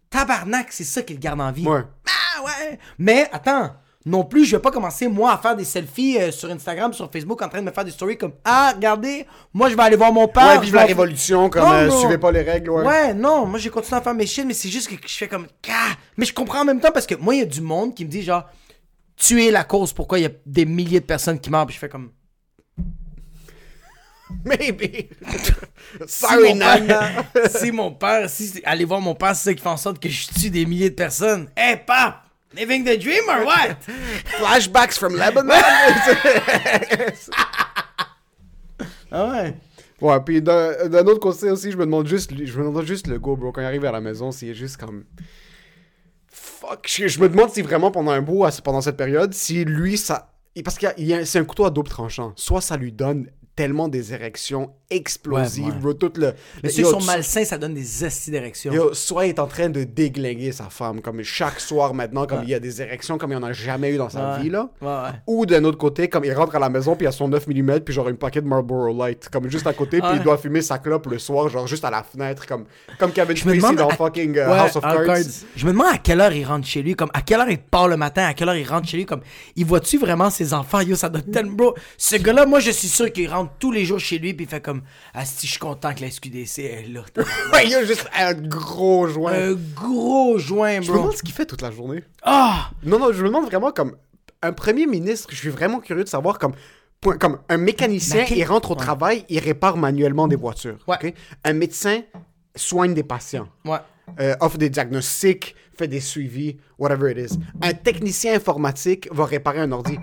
[0.10, 1.66] Tabarnak, c'est ça qu'il garde en vie.
[1.66, 1.84] Ouais.
[2.06, 2.80] Ah ouais!
[2.98, 3.72] Mais attends,
[4.06, 7.12] non plus, je vais pas commencer moi à faire des selfies euh, sur Instagram, sur
[7.12, 9.96] Facebook, en train de me faire des stories comme Ah, regardez, moi je vais aller
[9.96, 10.48] voir mon père.
[10.48, 12.00] Ouais, je vive la révolution, comme Non, euh, bro.
[12.00, 12.84] suivez pas les règles, ouais.
[12.86, 15.28] Ouais, non, moi j'ai continué à faire mes shit, mais c'est juste que je fais
[15.28, 15.92] comme Ah!
[16.18, 18.04] Mais je comprends en même temps parce que moi, il y a du monde qui
[18.06, 18.46] me dit genre
[19.16, 21.76] Tu es la cause pourquoi il y a des milliers de personnes qui meurent, puis
[21.76, 22.12] je fais comme
[24.46, 25.10] Maybe.
[26.08, 27.10] Si Sorry, mon père- Nana.
[27.50, 30.08] si mon père, si aller voir mon père, c'est ça qui fait en sorte que
[30.10, 31.50] je tue des milliers de personnes.
[31.56, 32.24] Hey, pap!
[32.54, 33.82] Living the dream or what?
[34.40, 35.54] Flashbacks from Lebanon?
[39.12, 39.54] ah ouais.
[40.02, 43.20] Ouais, puis d'un autre côté aussi, je me demande juste, je me demande juste le
[43.20, 45.06] go, bro, quand il arrive à la maison, s'il est juste comme.
[46.28, 46.88] Fuck.
[46.88, 50.34] Je, je me demande si vraiment pendant un bout, pendant cette période, si lui, ça.
[50.66, 50.88] Parce que
[51.24, 52.34] c'est un couteau à double tranchant.
[52.36, 55.78] Soit ça lui donne tellement des érections explosive, Ouais, ouais.
[55.80, 55.94] bro.
[55.94, 56.34] Tout le.
[56.64, 58.72] Mais ceux qui sont malsains, ça donne des esti d'érections.
[58.72, 62.40] Yo, soit il est en train de déglinguer sa femme, comme chaque soir maintenant, comme
[62.40, 62.46] Ouais.
[62.48, 64.70] il y a des érections comme il en a jamais eu dans sa vie, là.
[65.28, 67.48] Ou d'un autre côté, comme il rentre à la maison, puis il a son 9
[67.48, 70.38] mm, puis genre une paquet de Marlboro Light, comme juste à côté, puis il doit
[70.38, 72.66] fumer sa clope le soir, genre juste à la fenêtre, comme,
[73.00, 75.06] comme Kevin Spacey dans à- fucking euh, House of Cards.
[75.06, 75.18] Cards.
[75.56, 77.58] Je me demande à quelle heure il rentre chez lui, comme à quelle heure il
[77.60, 79.22] part le matin, à quelle heure il rentre chez lui, comme
[79.56, 81.76] il voit-tu vraiment ses enfants, yo, ça doit tellement, bro.
[81.98, 84.50] Ce gars-là, moi, je suis sûr qu'il rentre tous les jours chez lui, puis il
[84.50, 84.81] fait comme,
[85.14, 87.02] ah, si je suis content que la SQDC est là.
[87.54, 89.34] Ouais, il y a juste un gros joint.
[89.34, 90.98] Un gros joint, je me bro.
[91.04, 92.04] demande ce qu'il fait toute la journée.
[92.24, 92.72] Ah!
[92.84, 93.96] Non, non, je me demande vraiment comme
[94.42, 96.54] un premier ministre, je suis vraiment curieux de savoir comme.
[97.00, 98.80] point- Comme un mécanicien, il rentre au Ouais.
[98.80, 100.78] travail, il répare manuellement des voitures.
[100.88, 101.14] Ouais.
[101.44, 102.02] Un médecin
[102.56, 103.48] soigne des patients.
[103.66, 103.78] Ouais.
[104.20, 107.38] euh, offre des diagnostics, fait des suivis, whatever it is.
[107.62, 109.98] Un technicien informatique va réparer un ordi.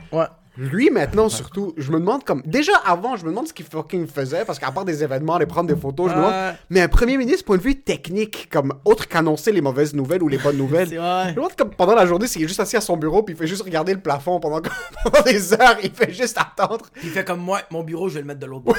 [0.58, 2.42] Lui, maintenant, surtout, je me demande comme...
[2.44, 5.46] Déjà, avant, je me demande ce qu'il fucking faisait, parce qu'à part des événements, aller
[5.46, 6.56] prendre des photos, je me demande...
[6.68, 10.26] Mais un premier ministre, point de vue technique, comme autre qu'annoncer les mauvaises nouvelles ou
[10.26, 12.80] les bonnes nouvelles, je me demande comme pendant la journée, s'il est juste assis à
[12.80, 14.60] son bureau, puis il fait juste regarder le plafond pendant,
[15.04, 16.86] pendant des heures, il fait juste attendre.
[16.92, 18.76] Puis il fait comme moi, mon bureau, je vais le mettre de l'autre bord.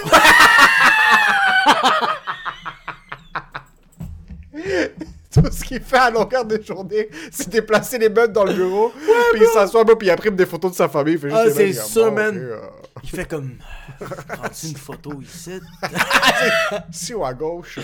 [5.33, 8.91] Tout ce qu'il fait à longueur de journée, c'est déplacer les meubles dans le bureau,
[9.31, 11.13] puis il s'assoit, puis il imprime des photos de sa famille.
[11.13, 12.35] Il fait juste Ah, c'est ça, man.
[12.35, 12.59] euh,
[13.03, 13.51] Il fait comme,
[13.99, 15.59] prends-tu une photo ici?
[16.91, 17.77] Si ou à gauche.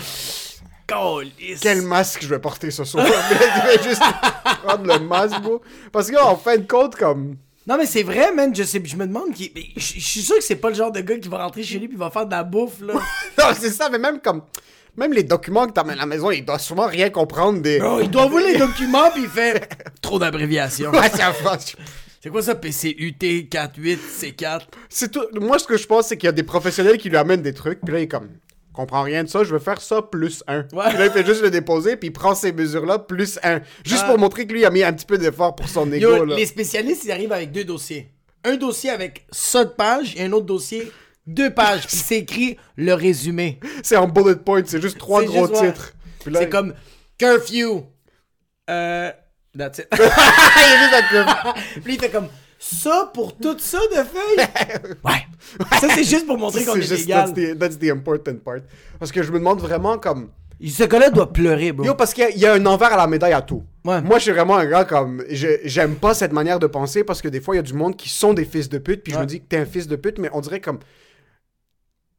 [1.62, 3.06] Quel masque je vais porter ce soir?
[3.06, 3.38] Mais
[3.74, 4.02] il va juste
[4.64, 5.62] prendre le masque, bro.
[5.92, 7.38] Parce qu'en fin de compte, comme.
[7.68, 8.56] Non, mais c'est vrai, man.
[8.56, 9.34] Je, sais, je me demande.
[9.34, 11.64] qui- Je je suis sûr que c'est pas le genre de gars qui va rentrer
[11.64, 12.94] chez lui puis va faire de la bouffe, là.
[13.40, 14.44] Non, c'est ça, mais même comme.
[14.98, 17.80] Même les documents que t'amènes à la maison, il doit souvent rien comprendre des.
[17.80, 19.68] Bro, il doit voir les documents puis il fait
[20.02, 20.92] trop d'abréviations.
[20.96, 21.10] Ouais,
[22.22, 24.62] c'est quoi ça, PCUT 48 C4?
[24.90, 25.26] c'est tout.
[25.40, 27.54] Moi, ce que je pense, c'est qu'il y a des professionnels qui lui amènent des
[27.54, 28.30] trucs, puis là, il est comme.
[28.74, 30.62] comprends rien de ça, je veux faire ça plus un.
[30.74, 30.86] Ouais.
[30.90, 33.62] Puis là, il fait juste le déposer, puis il prend ces mesures-là plus un.
[33.86, 36.26] Juste pour montrer que lui a mis un petit peu d'effort pour son ego, Yo,
[36.26, 36.36] là.
[36.36, 38.10] les spécialistes, ils arrivent avec deux dossiers.
[38.44, 40.92] Un dossier avec ça de page et un autre dossier
[41.28, 41.88] deux pages.
[41.88, 43.60] Puis c'est écrit le résumé.
[43.84, 45.72] C'est en bullet point, c'est juste trois C'est gros juste, ouais.
[45.72, 45.94] titres.
[46.24, 46.74] Puis là, C'est comme
[47.18, 47.84] curfew.
[48.70, 49.12] Euh.
[49.58, 49.88] That's it.
[49.94, 52.28] il est juste avec le- Puis il fait comme
[52.60, 54.94] ça pour tout ça de feuilles.
[55.06, 55.78] Ouais.
[55.80, 57.34] Ça, c'est juste pour montrer qu'on C'est est juste, légal.
[57.34, 58.60] that's the, that's the important part.
[59.00, 60.30] Parce que je me demande vraiment comme...
[60.66, 61.86] Ce gars-là doit pleurer, bro.
[61.86, 63.64] Yo, parce qu'il y a- il y, a un envers à la médaille à tout.
[63.86, 64.02] Ouais.
[64.02, 65.24] Moi, je suis vraiment un gars comme...
[65.30, 67.74] je- J'aime pas cette manière de penser parce que des fois, il y a du
[67.74, 69.88] monde qui sont des fils de pute, puis je me dis que t'es un fils
[69.88, 70.80] de pute, mais on dirait comme...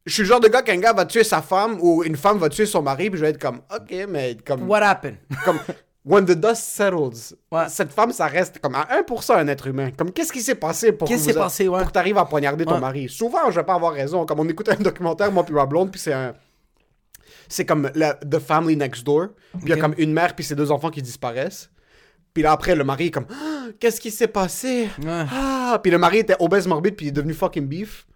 [0.06, 2.38] Je suis le genre de gars qu'un gars va tuer sa femme ou une femme
[2.38, 3.60] va tuer son mari, puis je vais être comme...
[3.74, 4.68] Ok, mais comme...
[4.68, 5.16] What happened?
[5.44, 5.58] comme
[6.04, 7.68] when the dust settles, Ouais.
[7.68, 9.90] cette femme, ça reste comme à 1% un être humain.
[9.96, 11.78] Comme qu'est-ce qui s'est passé pour Qu'est-ce que qui s'est vous a- passé, ouais.
[11.80, 13.08] pour que t'arrives à poignarder ton mari?
[13.08, 14.24] Souvent, je vais pas avoir raison.
[14.26, 16.34] Comme on écoute un documentaire, moi puis ma blonde, puis c'est un
[17.48, 19.28] c'est comme la- The Family Next Door.
[19.54, 21.70] Puis il y a comme une mère puis ses deux enfants qui disparaissent.
[22.32, 24.88] Puis là après le mari est comme Ah, qu'est-ce qui s'est passé?
[25.02, 25.24] Ouais.
[25.32, 28.06] Ah, puis le mari était obèse morbide puis il est devenu fucking beef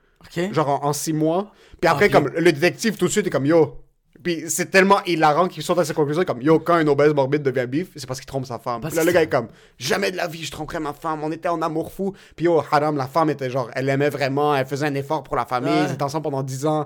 [0.52, 1.50] Genre en, en six mois.
[1.80, 2.12] Puis après, Ok.
[2.12, 3.76] comme le détective tout de suite est comme yo.
[4.22, 7.42] Puis c'est tellement hilarant qu'il saute à ses conclusions comme yo, quand un obèse morbide
[7.42, 8.82] devient bif, c'est parce qu'il trompe sa femme.
[8.82, 11.32] Puis là, le gars est comme jamais de la vie, je tromperais ma femme, on
[11.32, 12.12] était en amour fou.
[12.36, 15.36] Puis yo, Haram, la femme était genre, elle aimait vraiment, elle faisait un effort pour
[15.36, 15.86] la famille, Ouais.
[15.88, 16.84] ils étaient ensemble pendant 10 ans.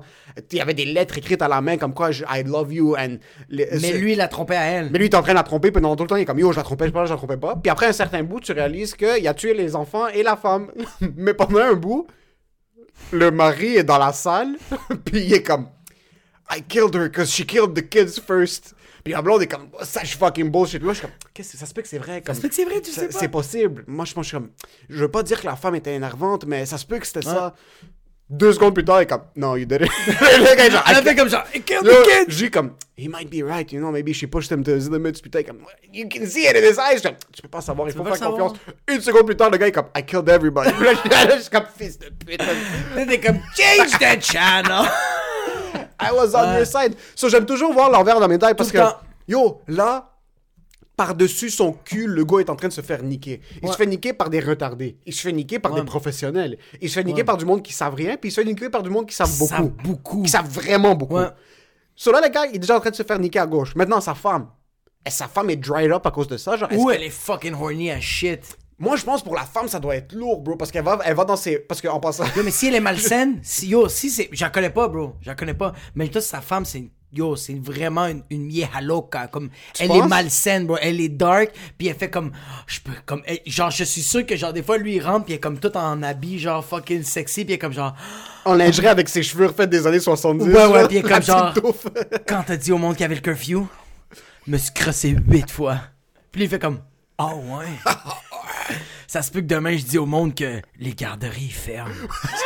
[0.52, 2.94] Il y avait des lettres écrites à la main comme quoi je- I love you.
[2.96, 3.16] And
[3.48, 4.90] les- Mais lui, il a trompé à elle.
[4.92, 6.26] mais lui, il est en train de la tromper, pendant tout le temps, il est
[6.26, 7.56] comme yo, je la trompais pas, je la trompais pas.
[7.56, 10.68] Puis après un certain bout, tu réalises qu'il a tué les enfants et la femme.
[11.16, 12.06] Mais pendant un bout,
[13.12, 14.56] le mari est dans la salle,
[15.04, 15.68] puis il est comme
[16.50, 18.74] I killed her because she killed the kids first.
[19.02, 20.82] Puis la blonde est comme, oh, ça, je fucking bullshit.
[20.82, 22.22] Là, je suis comme, qu'est-ce que ça se peut que c'est vrai?
[22.22, 23.18] Comme, se peut que c'est vrai, tu ça- sais pas.
[23.18, 23.84] C'est possible.
[23.86, 24.50] Moi, je pense, je suis comme,
[24.88, 27.20] je veux pas dire que la femme était énervante, mais ça se peut que c'était
[27.22, 27.54] ça.
[28.30, 29.90] Deux secondes plus tard, il est comme, no, you did it.
[30.06, 32.24] le gars genre, Elle I a fait comme genre, kill Yo, the kid!
[32.28, 35.20] J'ai comme, he might be right, you know, maybe she pushed him to his limits.
[35.20, 35.58] Puis t'es comme,
[35.92, 36.98] you can see it in his eyes.
[36.98, 38.54] Je comme, tu peux pas savoir, il faut faire pas confiance.
[38.88, 40.70] Une seconde plus tard, le gars est comme, I killed everybody.
[40.80, 42.40] Là, je suis je comme, fils de pute.
[43.08, 44.88] T'es comme, change the channel!
[46.00, 46.96] I was on your side.
[47.14, 48.78] So, j'aime toujours voir l'envers de la médaille parce que,
[49.28, 50.13] yo, là,
[50.96, 53.40] par-dessus son cul, le gars est en train de se faire niquer.
[53.60, 53.72] Il Ouais.
[53.72, 54.96] se fait niquer par des retardés.
[55.06, 55.80] Il se fait niquer par Ouais.
[55.80, 56.58] des professionnels.
[56.80, 57.24] Il se fait niquer Ouais.
[57.24, 59.14] par du monde qui savent rien, puis il se fait niquer par du monde qui
[59.14, 59.54] savent beaucoup.
[59.54, 60.22] savent beaucoup.
[60.22, 61.18] Qui savent vraiment beaucoup.
[61.96, 63.74] So là, le gars, il est déjà en train de se faire niquer à gauche.
[63.76, 64.48] Maintenant, sa femme.
[65.06, 66.56] Et sa femme est dried up à cause de ça.
[66.56, 68.56] Genre, que- elle est fucking horny as shit.
[68.78, 70.56] Moi, je pense pour la femme, ça doit être lourd, bro.
[70.56, 71.58] Parce qu'elle va, elle va dans ses.
[71.58, 72.24] Parce qu'en passant.
[72.36, 74.28] Yo, mais si elle est malsaine, si, yo, si c'est.
[74.32, 75.12] J'en connais pas, bro.
[75.20, 75.72] J'en connais pas.
[75.94, 79.26] Mais toi, sa femme, c'est une yo, c'est vraiment une, une vieja loca.
[79.28, 80.04] Comme, elle penses?
[80.04, 80.76] est malsaine, bro.
[80.80, 82.32] Elle est dark, puis elle fait comme,
[82.66, 85.24] je peux, comme, elle- genre, je suis sûr que, genre, des fois, lui, il rentre,
[85.26, 87.94] puis elle est comme tout en habit, genre, fucking sexy, puis elle est comme, genre,
[88.44, 90.44] En lingerie avec ses cheveux refaits des années 70.
[90.44, 91.54] Ouais, ouais, puis est comme genre-
[92.26, 93.66] quand t'as dit au monde qu'il y avait le curfew,
[94.46, 95.78] me suis crossé huit fois.
[96.30, 96.80] Puis il fait comme,
[97.16, 97.66] ah ouais.
[99.06, 101.90] Ça se peut que demain, je dis au monde que les garderies ferment.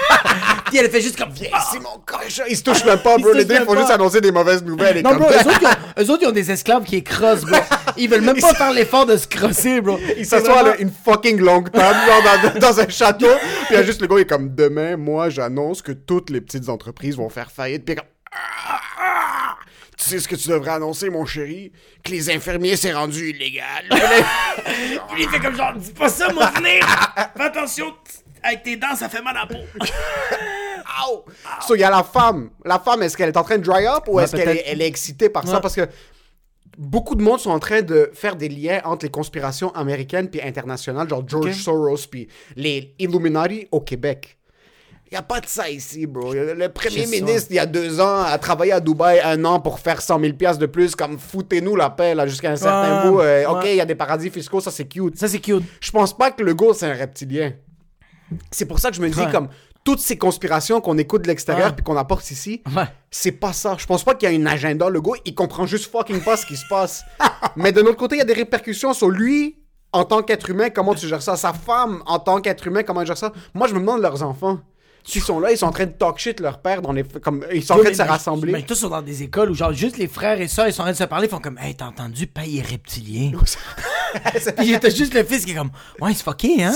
[0.67, 2.43] puis elle fait juste comme, Viens ici, mon cochon.
[2.49, 3.33] Ils se touchent même pas, bro.
[3.33, 4.99] Les deux, ils font juste annoncer des mauvaises nouvelles.
[4.99, 5.19] Et Non, comme...
[5.21, 7.59] bro, eux autres, ils ont, eux autres, ils ont des esclaves qui écrosent, bro.
[7.97, 9.99] Ils veulent même pas faire l'effort de se crosser, bro.
[10.17, 12.23] Ils C'est s'assoient vraiment- une fucking longue table genre
[12.55, 13.27] dans, dans un château.
[13.67, 16.31] Puis il y a juste le gars, il est comme demain, moi, j'annonce que toutes
[16.31, 17.85] les petites entreprises vont faire faillite.
[17.85, 18.05] Puis comme.
[19.99, 21.73] Tu sais ce que tu devrais annoncer, mon chéri?
[22.05, 23.85] Que les infirmiers, c'est rendu illégal.
[23.91, 23.99] Puis
[25.19, 26.87] il fait comme genre, dis pas ça, mon venir.
[27.37, 27.93] Fais attention,
[28.43, 29.65] avec tes dents, ça fait mal à la peau.
[31.09, 31.25] Ow!
[31.67, 32.51] So, il y a la femme.
[32.65, 34.53] La femme, est-ce qu'elle est en train de dry up ou Ouais, est-ce qu'elle est,
[34.55, 34.65] peut-être.
[34.69, 35.61] elle est excitée par ça?
[35.61, 35.89] Parce que
[36.77, 40.41] beaucoup de monde sont en train de faire des liens entre les conspirations américaines puis
[40.41, 41.53] internationales, genre George.
[41.55, 44.38] Soros puis les Illuminati au Québec.
[45.11, 46.35] Il n'y a pas de ça ici, bro.
[46.35, 49.79] Le premier ministre, il y a deux ans, a travaillé à Dubaï un an pour
[49.81, 50.95] faire 100 000 piastres de plus.
[50.95, 53.21] Comme, foutez-nous la paix, là, jusqu'à un certain Ouais, bout.
[53.21, 55.17] Euh, OK, il y a des paradis fiscaux, ça, c'est cute.
[55.19, 55.65] Ça, c'est cute.
[55.81, 57.55] Je pense pas que le go, c'est un reptilien.
[58.51, 59.33] C'est pour ça que je me dis, Ouais.
[59.33, 59.49] comme,
[59.83, 62.63] toutes ces conspirations qu'on écoute de l'extérieur puis qu'on apporte ici,
[63.11, 63.77] c'est pas ça.
[63.79, 64.91] Je pense pas qu'il y a une agenda.
[64.91, 67.03] Le gars, il comprend juste fucking pas ce qui se passe.
[67.57, 69.57] Mais de l'autre côté, il y a des répercussions sur lui
[69.93, 71.37] en tant qu'être humain, comment tu gères ça.
[71.37, 73.33] Sa femme, en tant qu'être humain, comment elle gère ça.
[73.55, 74.59] Moi, je me demande leurs enfants.
[75.09, 77.03] S'ils sont là, ils sont en train de talk shit leur père dans les.
[77.03, 78.53] Comme, ils sont en train de se rassembler.
[78.53, 80.83] Mais tous sont dans des écoles où, genre, juste les frères et sœurs, ils sont
[80.83, 83.33] en train de se parler, ils font comme, hey, t'as entendu, paye reptilien?
[84.59, 85.71] Puis t'as juste le fils qui est comme,
[86.03, 86.75] ouais, c'est fucké, hein?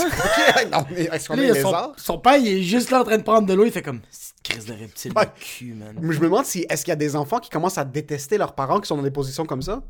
[0.71, 3.17] non, mais est-ce qu'on Là, il son, son père, il est juste là en train
[3.17, 4.01] de prendre de l'eau, il fait comme,
[4.43, 5.27] crise de reptile Ouais.
[5.39, 5.95] cul, man.
[6.01, 8.39] Mais je me demande si est-ce qu'il y a des enfants qui commencent à détester
[8.39, 9.83] leurs parents qui sont dans des positions comme ça?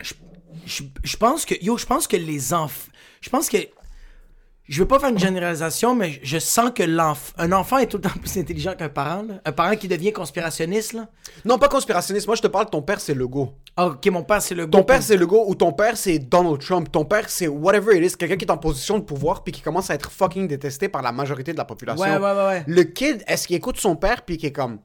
[0.00, 3.58] Je, je pense que, yo, je pense que les enfants, je pense que,
[4.68, 7.96] je veux pas faire une généralisation, mais je sens que l'enfant, un enfant est tout
[7.96, 9.34] le temps plus intelligent qu'un parent, là.
[9.44, 11.08] Un parent qui devient conspirationniste, là.
[11.44, 12.26] Non, pas conspirationniste.
[12.26, 13.52] Moi, je te parle de ton père, c'est le go.
[13.76, 16.18] Ah, ok, mon père, c'est le Ton père, c'est le go ou ton père, c'est
[16.18, 16.90] Donald Trump.
[16.92, 18.16] Ton père, c'est whatever it is.
[18.16, 21.02] Quelqu'un qui est en position de pouvoir puis qui commence à être fucking détesté par
[21.02, 22.04] la majorité de la population.
[22.04, 22.64] Ouais, ouais, ouais, ouais.
[22.66, 24.78] Le kid, est-ce qu'il écoute son père puis qui est comme.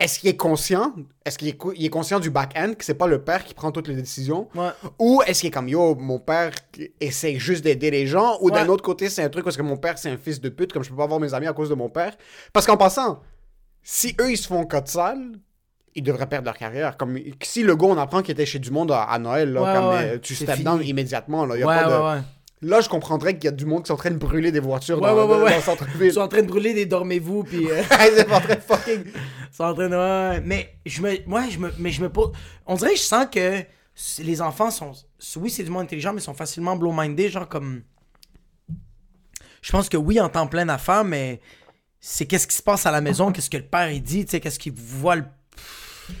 [0.00, 0.94] Est-ce qu'il est conscient
[1.26, 3.52] Est-ce qu'il est, co- il est conscient du back-end, que c'est pas le père qui
[3.54, 4.48] prend toutes les décisions?
[4.54, 4.70] Ouais.
[4.98, 6.52] Ou est-ce qu'il est comme yo, mon père
[7.00, 8.38] essaie juste d'aider les gens?
[8.40, 10.48] Ou d'un autre côté, c'est un truc parce que mon père, c'est un fils de
[10.48, 12.16] pute, comme je peux pas voir mes amis à cause de mon père?
[12.52, 13.20] Parce qu'en passant,
[13.82, 15.32] si eux, ils se font code sale,
[15.94, 16.96] ils devraient perdre leur carrière.
[16.96, 19.62] Comme si le gars, on apprend qu'il était chez du monde à, à Noël, là,
[19.62, 21.44] Ouais, comme, euh, tu step down immédiatement.
[21.44, 22.22] Là, Y a Ouais, pas de...
[22.62, 24.60] là, je comprendrais qu'il y a du monde qui sont en train de brûler des
[24.60, 25.56] voitures Ouais, dans, ouais, ouais, dans ouais.
[25.56, 26.06] le centre-ville.
[26.08, 27.70] Ils sont en train de brûler des dormez-vous, puis.
[27.70, 29.04] euh, Ils sont en train de fucking.
[29.06, 29.96] Ils sont en train de.
[29.96, 31.08] ouais, mais je me.
[31.28, 31.72] Ouais, je me.
[31.78, 32.32] Mais je me pose.
[32.66, 33.62] On dirait que je sens que
[34.22, 34.92] les enfants sont.
[35.36, 37.82] Oui, c'est du monde intelligent, mais ils sont facilement blow-minded, genre comme.
[39.62, 41.40] Je pense que oui, en temps plein d'affaires, mais
[41.98, 44.30] c'est qu'est-ce qui se passe à la maison, qu'est-ce que le père il dit, tu
[44.30, 45.24] sais, qu'est-ce qu'il voit le.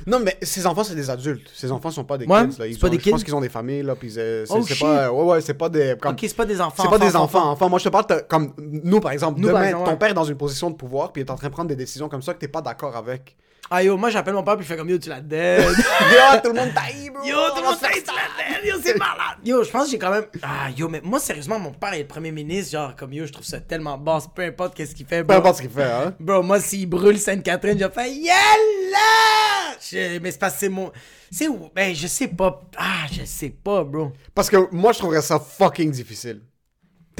[0.06, 1.48] Non, mais ces enfants, c'est des adultes.
[1.54, 2.58] Ces enfants sont pas des Ouais, kids.
[2.58, 2.66] Là.
[2.66, 4.64] Ils pas ont- des Je pense qu'ils ont des familles, là, puis c'est c'est- Oh,
[4.80, 5.10] pas...
[5.12, 5.96] Ouais, ouais, c'est pas des...
[6.00, 6.82] comme- Ok, c'est pas des enfants.
[6.84, 7.68] C'est pas des enfants, enfants, enfants.
[7.70, 9.40] Moi, je te parle de- comme nous, par exemple.
[9.40, 9.96] Nous, par demain, exemple, ton ouais.
[9.98, 11.76] père est dans une position de pouvoir, puis il est en train de prendre des
[11.76, 13.36] décisions comme ça que t'es pas d'accord avec.
[13.72, 15.60] Ah yo, moi j'appelle mon père puis je fais comme yo, tu la dead.
[15.68, 17.22] Yo, tout le monde taille, bro!
[17.24, 18.64] Yo, tout le monde fait tu la dead.
[18.66, 19.36] Yo, c'est malade.
[19.44, 20.24] Yo, je pense que j'ai quand même.
[20.42, 22.72] Ah yo, mais moi sérieusement, mon père est le premier ministre.
[22.72, 25.18] Genre, comme yo, je trouve ça tellement basse, peu importe qu'est-ce qu'il fait.
[25.20, 25.36] Peu bro.
[25.36, 26.12] importe ce qu'il fait, hein.
[26.18, 29.76] Bro, moi, s'il brûle Sainte-Catherine, je fais Yalla!
[29.80, 30.90] Je- Mais c'est parce que c'est mon.
[31.30, 31.68] C'est où?
[31.72, 32.60] Ben, je sais pas.
[32.76, 34.12] Ah, je sais pas, bro.
[34.34, 36.42] Parce que moi, je trouverais ça fucking difficile.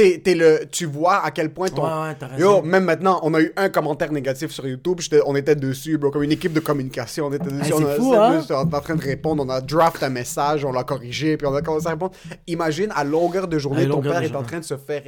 [0.01, 1.83] T'es, t'es le, tu vois à quel point ton.
[1.85, 2.39] Ouais, ouais.
[2.39, 4.99] Yo, même maintenant, on a eu un commentaire négatif sur YouTube.
[5.01, 7.27] j'étais- on était dessus, bro, comme une équipe de communication.
[7.27, 8.67] On était dessus, c'est on, a- fou, c'était hein?
[8.73, 9.45] en en train de répondre.
[9.47, 12.13] On a draft un message, on l'a corrigé, puis on a commencé à répondre.
[12.47, 15.03] Imagine, à longueur de journée, À ton père est en train de se faire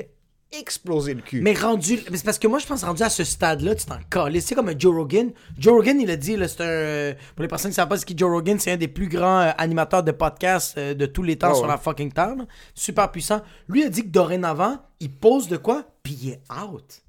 [0.52, 1.40] exploser le cul.
[1.40, 1.98] Mais rendu.
[2.10, 4.46] Mais c'est parce que moi, je pense rendu à ce stade-là, tu t'en calisses.
[4.46, 5.30] C'est comme un Joe Rogan.
[5.58, 7.14] Joe Rogan, il a dit, là, c'est un.
[7.34, 9.40] Pour les personnes qui savent pas ce qu'est Joe Rogan, c'est un des plus grands
[9.40, 11.68] euh, animateurs de podcasts euh, de tous les temps Ah sur ouais.
[11.68, 12.36] la fucking terre.
[12.36, 12.46] là.
[12.74, 13.40] Super puissant.
[13.68, 17.02] Lui a dit que dorénavant, il pose de quoi, puis il est out.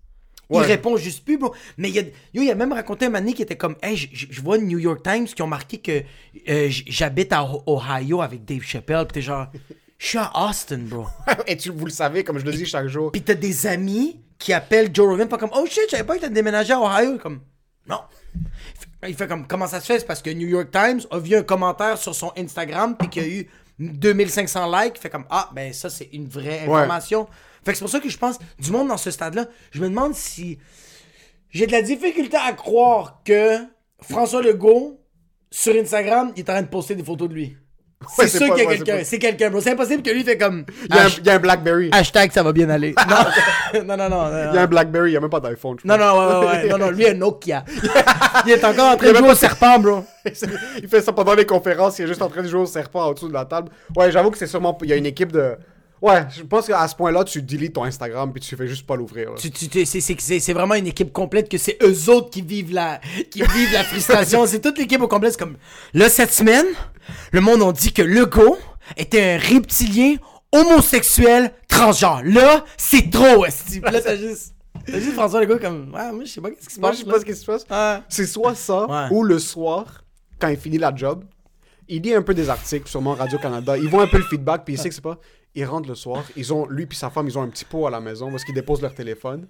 [0.49, 1.51] Il répond juste plus, bro.
[1.77, 2.01] Mais il a,
[2.33, 5.01] yo, il a même raconté un donné qui était comme, hey, je vois New York
[5.01, 6.03] Times qui ont marqué que
[6.47, 9.07] euh, j'habite à Ohio avec Dave Chappelle.
[9.07, 9.47] Pis t'es genre,
[10.03, 11.05] je suis à Austin, bro.
[11.47, 13.09] Et tu, vous le savez, comme je le dis chaque jour.
[13.13, 16.17] Pis t'as des amis qui appellent Joe Rogan, pas comme, oh shit, je savais pas
[16.17, 17.17] que t'as déménagé à Ohio.
[17.19, 17.39] Comme,
[17.87, 17.99] non.
[19.07, 19.99] Il fait comme, comment ça se fait?
[19.99, 23.21] C'est parce que New York Times a vu un commentaire sur son Instagram, puis qu'il
[23.23, 24.93] y a eu 2500 likes.
[24.97, 26.73] Il fait comme, ah, ben ça, c'est une vraie Ouais.
[26.81, 27.27] information.
[27.63, 29.87] Fait que c'est pour ça que je pense, du monde dans ce stade-là, je me
[29.87, 30.59] demande si
[31.49, 33.59] j'ai de la difficulté à croire que
[34.01, 34.99] François Legault
[35.49, 37.57] sur Instagram, il est en train de poster des photos de lui.
[38.15, 38.99] C'est sûr qu'il y a quelqu'un.
[39.03, 39.61] C'est quelqu'un, bro.
[39.61, 40.65] C'est impossible que lui fait comme.
[40.89, 41.89] Il y, a un, Hash- il y a un Blackberry.
[41.91, 42.93] Hashtag ça va bien aller.
[43.85, 44.29] Non, non, non.
[44.29, 45.77] non, Il y a un Blackberry, il n'y a même pas d'iPhone.
[45.83, 46.67] Non, non, ouais, ouais, ouais.
[46.69, 47.63] Non, non, lui, un Nokia.
[48.45, 50.05] il est encore en train Il a de jouer au serpent, bro.
[50.81, 53.01] il fait ça pendant les conférences, il est juste en train de jouer au serpent
[53.07, 53.69] en dessous de la table.
[53.95, 54.77] Ouais, j'avoue que c'est sûrement.
[54.83, 55.55] Il y a une équipe de.
[56.03, 58.95] Ouais, je pense qu'à ce point-là, tu deletes ton Instagram puis tu fais juste pas
[58.97, 59.35] l'ouvrir.
[59.37, 62.29] Tu, tu, tu- c'est, c'est, c'est, c'est vraiment une équipe complète que c'est eux autres
[62.29, 62.99] qui vivent la,
[63.31, 64.45] qui vivent la frustration.
[64.47, 65.31] c'est toute l'équipe au complet.
[65.31, 65.55] C'est comme,
[65.93, 66.65] là, cette semaine,
[67.31, 68.57] le monde a dit que Legault
[68.97, 70.15] était un reptilien
[70.51, 72.21] homosexuel transgenre.
[72.25, 73.79] Là, c'est trop, esti.
[73.79, 74.53] Là, t'as juste,
[74.85, 76.99] t'as juste François Legault comme, ouais, moi, je sais pas qu'est-ce qui se Moi, passe.
[76.99, 78.01] je sais pas ce qui se passe.
[78.09, 79.07] C'est soit ça, Ouais.
[79.11, 80.03] ou le soir,
[80.39, 81.23] quand il finit la job,
[81.87, 83.77] il lit un peu des articles, sûrement Radio-Canada.
[83.77, 85.17] Il voit un peu le feedback, puis il sait que c'est pas.
[85.55, 87.85] Ils rentrent le soir, ils ont, lui puis sa femme, ils ont un petit pot
[87.85, 89.47] à la maison parce qu'ils déposent leur téléphone.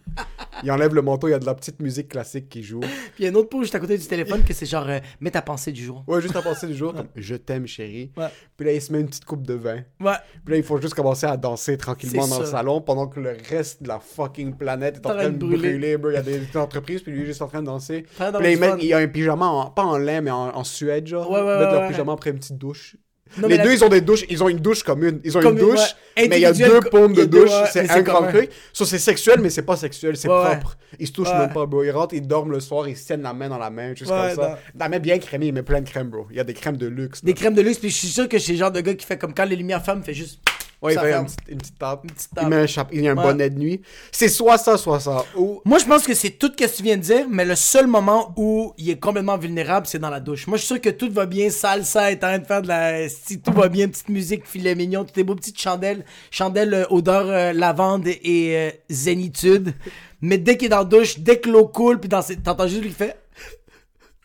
[0.61, 2.81] Ils enlèvent le manteau, il y a de la petite musique classique qui joue.
[2.81, 2.89] Puis
[3.19, 4.99] il y a une autre pause juste à côté du téléphone que c'est genre, euh,
[5.21, 6.03] mets ta pensée du jour.
[6.07, 8.11] Ouais, juste à passer du jour, comme je t'aime, chérie.
[8.17, 8.27] Ouais.
[8.57, 9.81] Puis là, il se met une petite coupe de vin.
[10.01, 10.15] Ouais.
[10.45, 13.37] Puis là, il faut juste commencer à danser tranquillement dans le salon pendant que le
[13.49, 15.97] reste de la fucking planète est en train de brûler.
[15.97, 16.11] bro.
[16.11, 18.01] Il y a des entreprises, puis lui, il est juste en train de danser.
[18.03, 20.63] Puis là, il, met- il a un pyjama, en- pas en lin, mais en, en
[20.65, 21.29] suède, genre.
[21.31, 22.97] Ouais, ouais, Ils mettent leur pyjama après une petite douche.
[23.37, 24.23] Non, les mais la- deux, ils ont des douches.
[24.29, 25.19] Ils ont une douche commune.
[25.23, 25.79] Ils ont une douche,
[26.17, 26.27] ouais.
[26.27, 27.49] mais il y a deux a de douche.
[27.49, 28.49] ouais, c'est mais un grand truc.
[28.71, 30.15] Ça, c'est sexuel, mais c'est pas sexuel.
[30.17, 30.77] C'est Ouais, propre.
[30.99, 31.83] Ils se touchent même pas, bro.
[31.83, 34.09] Ils rentrent, ils dorment le soir, ils se tiennent la main dans la main, juste
[34.11, 34.59] comme ça.
[34.77, 36.27] La main bien crémée, il met plein de crème, bro.
[36.29, 37.21] Il y a des crèmes de luxe.
[37.23, 37.27] là.
[37.27, 39.05] Des crèmes de luxe, puis je suis sûr que c'est le genre de gars qui
[39.05, 40.39] fait comme quand les lumières il fait juste.
[40.83, 41.21] Ouais, il ferme.
[41.21, 42.01] une petite, une petite tape.
[42.01, 43.23] petite Il met un chapeau, il y a un Ouais.
[43.23, 43.81] bonnet de nuit.
[44.11, 45.23] C'est soit ça, soit ça.
[45.37, 47.55] Ou Moi, je pense que c'est tout ce que tu viens de dire, mais le
[47.55, 50.45] seul moment où il est complètement vulnérable, c'est dans la douche.
[50.47, 52.67] Moi, je suis sûr que tout va bien, salsa est en train de faire de
[52.67, 53.07] la.
[53.09, 56.85] Si tout va bien, petite musique, filet mignon, toutes les beaux petites chandelles, chandelles euh,
[56.89, 59.73] odeur euh, lavande et euh, zénitude.
[60.21, 62.37] Mais dès qu'il est dans la douche, dès que l'eau coule, puis dans ses...
[62.37, 63.17] t'entends juste lui fait.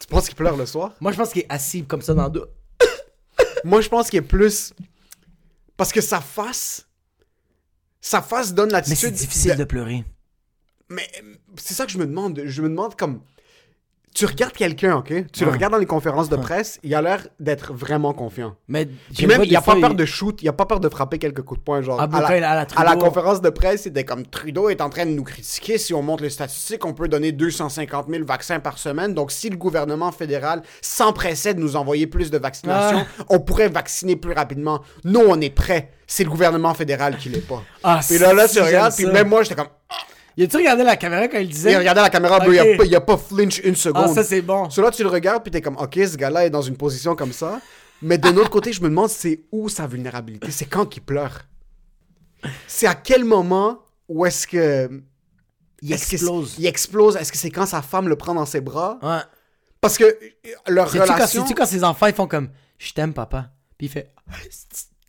[0.01, 0.93] tu penses qu'il pleure le soir?
[1.01, 2.49] Moi, je pense qu'il est assis comme ça dans la douche.
[3.65, 4.73] Moi, je pense qu'il est plus.
[5.79, 6.87] Parce que sa face.
[8.03, 8.99] Sa face donne Mais l'attitude.
[8.99, 10.05] c'est difficile de pleurer.
[10.91, 11.09] Mais
[11.57, 12.43] c'est ça que je me demande.
[12.45, 13.23] Je me demande comme.
[14.19, 15.13] Tu regardes quelqu'un, ok?
[15.33, 18.57] Tu le regardes dans les conférences de presse, il a l'air d'être vraiment confiant.
[18.67, 21.19] Mais Puis même, il a pas peur de shoot, il a pas peur de frapper
[21.19, 21.83] quelques coups de poing.
[21.83, 22.99] Genre, Ah, à, la à la Trudeau.
[22.99, 25.79] conférence de presse, c'était comme Trudeau est en train de nous critiquer.
[25.79, 29.15] Si on montre les statistiques, on peut donner 250 000 vaccins par semaine.
[29.15, 33.25] Donc, si le gouvernement fédéral s'empressait de nous envoyer plus de vaccinations, Ah.
[33.29, 34.81] on pourrait vacciner plus rapidement.
[35.05, 35.93] Nous, on est prêts.
[36.09, 37.63] C'est le gouvernement fédéral qui l'est pas.
[37.85, 39.69] Ah, Puis là, là, tu regardes, puis même moi, j'étais comme.
[40.39, 42.77] Y a-tu regardé la caméra quand il disait Il regardait la caméra, bro, il, a
[42.77, 44.05] pas, il a pas flinch une seconde.
[44.11, 44.71] Ah, ça c'est bon.
[44.71, 47.17] So là, tu le regardes, puis t'es comme, ok, ce gars-là est dans une position
[47.17, 47.61] comme ça.
[48.03, 50.53] Mais de l'autre côté, je me demande, c'est où sa vulnérabilité?
[50.53, 51.41] C'est quand qu'il pleure?
[52.69, 55.03] C'est à quel moment où est-ce que.
[55.83, 56.55] Il est-ce explose.
[56.57, 57.17] il explose?
[57.17, 59.01] Est-ce que c'est quand sa femme le prend dans ses bras?
[59.03, 59.19] Ouais.
[59.81, 60.17] Parce que euh,
[60.69, 61.43] leur quand, relation.
[61.43, 63.51] sais-tu quand ses enfants ils font comme Je t'aime, papa?
[63.77, 64.13] Puis il fait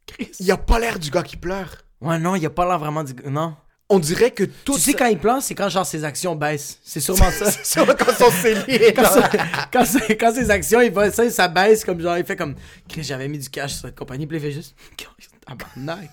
[0.08, 0.32] Chris.
[0.40, 1.70] Il a pas l'air du gars qui pleure.
[2.02, 3.14] Ouais, non, il a pas l'air vraiment du.
[3.26, 3.56] Non?
[3.92, 4.76] On dirait que tout.
[4.76, 6.78] Tu sais, quand il pleure, c'est quand genre ses actions baissent.
[6.84, 7.50] C'est sûrement ça.
[7.52, 8.94] C'est sûr, quand son cellier.
[8.96, 9.30] quand, ça-
[9.74, 9.84] quand,
[10.20, 12.54] quand ses actions, il va, ça, ça baisse comme genre, il fait comme
[12.88, 14.76] Chris, j'avais mis du cash sur cette compagnie, puis il fait juste
[15.48, 16.10] Tabarnak.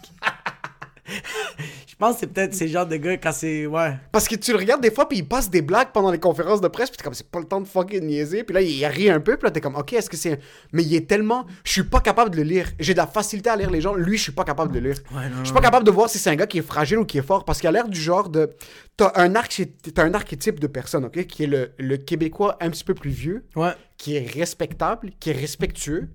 [1.87, 3.65] Je pense que c'est peut-être ces genres de gars quand c'est.
[3.67, 3.95] Ouais.
[4.13, 6.61] Parce que tu le regardes des fois, puis il passe des blagues pendant les conférences
[6.61, 8.45] de presse, puis t'es comme, c'est pas le temps de fucking niaiser.
[8.45, 10.39] Puis là, il rit un peu, puis là, t'es comme, ok, est-ce que c'est.
[10.73, 11.47] Mais il est tellement.
[11.65, 12.69] Je suis pas capable de le lire.
[12.79, 13.95] J'ai de la facilité à lire les gens.
[13.95, 14.99] Lui, je suis pas capable de le lire.
[15.15, 16.99] Ouais, non, Je suis pas capable de voir si c'est un gars qui est fragile
[16.99, 18.51] ou qui est fort, parce qu'il a l'air du genre de.
[18.99, 22.85] T'as un, t'as un archétype de personne, ok, qui est le, le Québécois un petit
[22.85, 23.73] peu plus vieux, Ouais.
[23.99, 26.09] qui est respectable, qui est respectueux,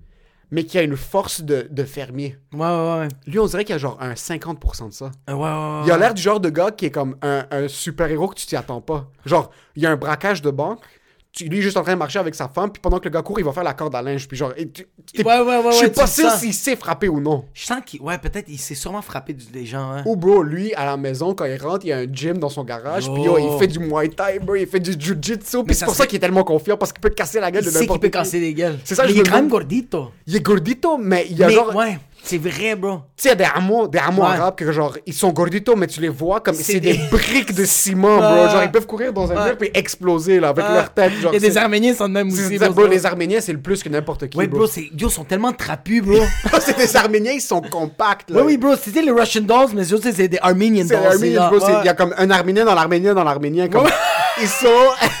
[0.52, 2.38] mais qui a une force de, de fermier.
[2.52, 3.08] Ouais, ouais, ouais.
[3.26, 5.06] Lui, on dirait qu'il a genre un 50% de ça.
[5.26, 5.82] Ouais, ouais, ouais.
[5.86, 8.46] Il a l'air du genre de gars qui est comme un, un super-héros que tu
[8.46, 9.10] t'y attends pas.
[9.24, 10.84] Genre, il y a un braquage de banque,
[11.32, 13.10] tu, lui est juste en train de marcher avec sa femme, puis pendant que le
[13.10, 14.52] gars court, il va faire la corde à linge, puis genre...
[14.56, 14.86] et tu-
[15.18, 17.46] Ouais, ouais, ouais, Je suis pas sûr s'il sait frapper ou non.
[17.54, 18.00] Je sens qu'il.
[18.02, 20.02] Ouais, peut-être il s'est sûrement frappé des gens, hein.
[20.06, 22.48] Ou bro, lui, à la maison, quand il rentre, il y a un gym dans
[22.50, 23.52] son garage, puis yo, Oh.
[23.54, 26.16] il fait du Muay Thai, bro, il fait du Jiu-Jitsu, puis c'est pour ça qu'il
[26.16, 28.02] est tellement confiant, parce qu'il peut te casser la gueule Il de sait qu'il n'importe
[28.02, 28.78] peut casser des gueules.
[28.84, 30.10] C'est ça, Mais je il est quand même gordito.
[30.26, 31.74] Il est gordito, mais il y a Mais, genre...
[31.74, 33.00] ouais, c'est vrai, bro.
[33.16, 34.28] Tu sais, il y a des hameaux, des hameaux Ouais.
[34.28, 36.92] arabes que genre, ils sont gorditos, mais tu les vois comme C'est des...
[36.94, 38.48] des- briques de ciment, bro.
[38.48, 41.12] Genre, ils peuvent courir dans un mur puis exploser, là, avec leur tête.
[41.20, 42.58] Genre, Il y a des Arméniens sont de même aussi.
[42.58, 42.70] bro.
[42.72, 44.66] bro, les Arméniens, c'est le plus que n'importe qui, Ouais, bro.
[44.66, 46.18] Yo, ils sont tellement trapus, bro.
[46.60, 48.36] c'est des Arméniens, ils sont compacts, là.
[48.38, 51.18] ouais, oui, bro, c'était les Russian Dolls, mais surtout, c'est des Armenian Dolls.
[51.22, 51.84] Il Ouais.
[51.84, 53.68] y a comme un Arménien dans l'Arménien dans l'Arménien.
[53.68, 53.86] Comme...
[54.40, 54.68] Ils sont...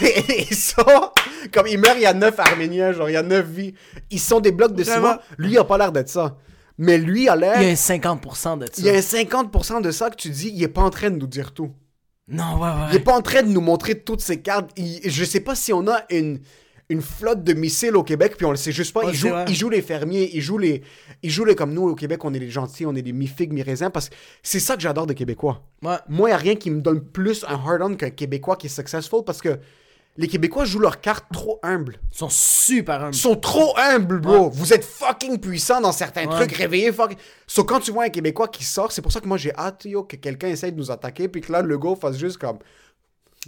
[0.50, 1.10] ils sont...
[1.52, 3.74] Comme il meurt, il y a neuf Arméniens, genre, il y a neuf vies.
[4.10, 5.08] Ils sont des blocs de Vraiment.
[5.12, 5.18] ciment.
[5.36, 6.36] Lui, il a pas l'air d'être ça.
[6.82, 7.60] Mais lui, a l'air...
[7.62, 8.72] Il y a un 50% de ça.
[8.78, 11.10] Il y a un 50% de ça que tu dis, il est pas en train
[11.10, 11.70] de nous dire tout.
[12.28, 12.86] Non, ouais, ouais.
[12.90, 14.70] Il est pas en train de nous montrer toutes ses cartes.
[14.76, 16.40] Il- je sais pas si on a une,
[16.88, 19.02] une flotte de missiles au Québec, puis on le sait juste pas.
[19.48, 20.82] Ils jouent les fermiers, ils jouent les,
[21.22, 23.52] ils jouent les comme nous au Québec, on est les gentils, on est des mi-figues,
[23.52, 25.62] mi-raisins, parce que c'est ça que j'adore des Québécois.
[25.82, 25.96] Ouais.
[26.08, 29.22] Moi, il a rien qui me donne plus un hard-on qu'un Québécois qui est successful,
[29.24, 29.58] parce que
[30.16, 31.98] les Québécois jouent leur carte trop humble.
[32.12, 33.14] Ils sont super humbles.
[33.14, 34.50] Ils sont trop humbles, bro.
[34.50, 36.34] Vous êtes fucking puissants dans certains Ouais.
[36.36, 37.16] trucs, réveillés, fucking.
[37.46, 39.84] So, quand tu vois un Québécois qui sort, c'est pour ça que moi j'ai hâte,
[39.86, 42.58] yo, que quelqu'un essaye de nous attaquer, puis que là, le gars fasse juste comme.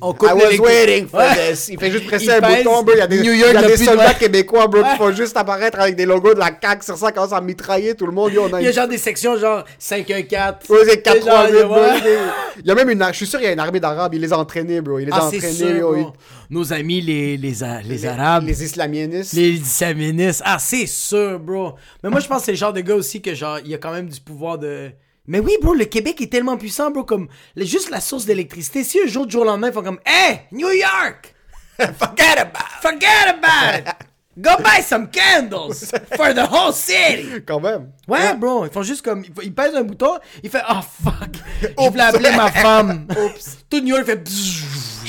[0.01, 1.53] On coupe I was waiting for Ouais.
[1.53, 1.69] this.
[1.69, 2.65] Il fait juste presser Il un pèse.
[2.65, 2.95] bouton, bro.
[2.97, 4.15] Il y a des, New il York y a des de- soldats ouais.
[4.19, 4.97] québécois, bro, qui Ouais.
[4.97, 8.07] font juste apparaître avec des logos de la CAQ sur ça, commence à mitrailler tout
[8.07, 8.33] le monde.
[8.33, 10.69] Yo, on a Il y a une- genre des sections genre 5-1-4.
[10.69, 11.77] Ouais, c'est 4 C'est genre, 3 8, bro.
[12.59, 13.05] Il y a même une.
[13.13, 14.15] Je suis sûr, il y a une armée d'arabes.
[14.15, 14.99] Il les a entraînés, bro.
[14.99, 15.93] Il les a Ah, c'est entraînés, sûr, yo.
[15.93, 16.13] bro.
[16.51, 18.45] Nos amis, les, les, A- les, Les- Arabes.
[18.49, 19.33] Les islamistes.
[19.35, 20.43] Les islamistes.
[20.45, 21.75] Ah, c'est sûr, bro.
[22.03, 23.75] Mais moi, je pense que c'est le genre de gars aussi que, genre, il y
[23.75, 24.91] a quand même du pouvoir de.
[25.27, 28.85] Mais oui, bro, le Québec est tellement puissant, bro, comme le- juste la source d'électricité.
[28.85, 31.35] Si un jour, du jour au lendemain, ils font comme, Hey, New York!
[31.79, 33.95] Forget about Forget about it!
[34.37, 37.41] Go buy some candles for the whole city!
[37.47, 37.93] Quand même.
[38.09, 39.25] Ouais, bro, ils font juste comme.
[39.25, 41.37] Ils, ils pèsent un bouton, il fait Oh fuck!
[41.63, 43.07] Je voulais appeler ma femme!
[43.17, 43.59] Oups.
[43.71, 44.29] Tout New York fait.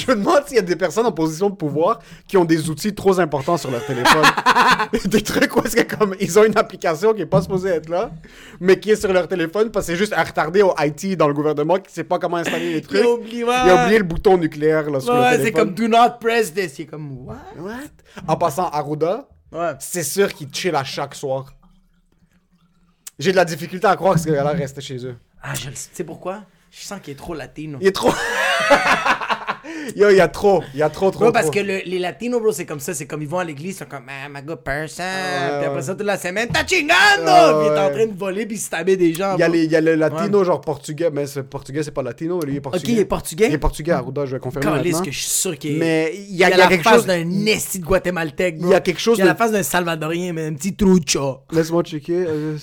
[0.06, 2.70] Je me demande s'il y a des personnes en position de pouvoir qui ont des
[2.70, 4.24] outils trop importants sur leur téléphone.
[5.06, 7.90] des trucs où est-ce que comme ils ont une application qui est pas supposée être
[7.90, 8.12] là,
[8.60, 11.28] mais qui est sur leur téléphone parce que c'est juste un retardé au IT dans
[11.28, 13.00] le gouvernement qui sait pas comment installer les trucs.
[13.00, 13.56] Il a oublié, ouais.
[13.66, 15.46] Il a oublié le bouton nucléaire là, sur le téléphone.
[15.46, 16.78] c'est comme Do not press this.
[16.80, 17.36] Il est comme What?
[17.58, 17.74] What?
[18.28, 19.72] En passant Arruda, Ouais.
[19.80, 21.54] c'est sûr qu'ils chill à chaque soir.
[23.18, 25.16] J'ai de la difficulté à croire que ce gars-là restait chez eux.
[25.42, 25.90] Ah, je le sais.
[25.90, 26.42] Tu sais pourquoi?
[26.72, 27.78] Je sens qu'il est trop latino.
[27.80, 28.12] Il est trop.
[29.96, 30.64] Yo, il y a trop.
[30.74, 31.26] Il y a trop, trop.
[31.26, 31.54] Bro, parce trop.
[31.54, 32.94] que le- les latinos, bro, c'est comme ça.
[32.94, 35.04] C'est comme ils vont à l'église, ils sont comme, ah, my good person.
[35.04, 36.94] Ouais, puis après ça, toute la semaine, t'as chingando!
[37.28, 39.36] Ah, puis il est en train de voler, puis il se tabait des gens.
[39.36, 41.92] Il y, a les- il y a le latino, genre portugais, mais ce portugais, c'est
[41.92, 42.92] pas latino, lui, il est Ok, portugais.
[42.94, 43.48] il est portugais?
[43.48, 45.06] Il est portugais, Arruda, je vais confirmer Calisse maintenant.
[45.06, 45.80] que je suis sûr qu'il est.
[45.80, 47.06] Mais il y a, il y a, il y a la quelque face chose...
[47.08, 48.70] d'un esti de guatémaltèque, bro.
[48.70, 50.54] Il y a quelque chose Il y a de- la face d'un salvadorien, mais un
[50.54, 51.40] petit trucho.
[51.52, 52.26] Laisse-moi checker.
[52.28, 52.58] euh,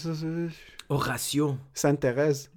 [0.88, 1.56] Horatio.
[1.74, 2.50] Sainte-Thérèse.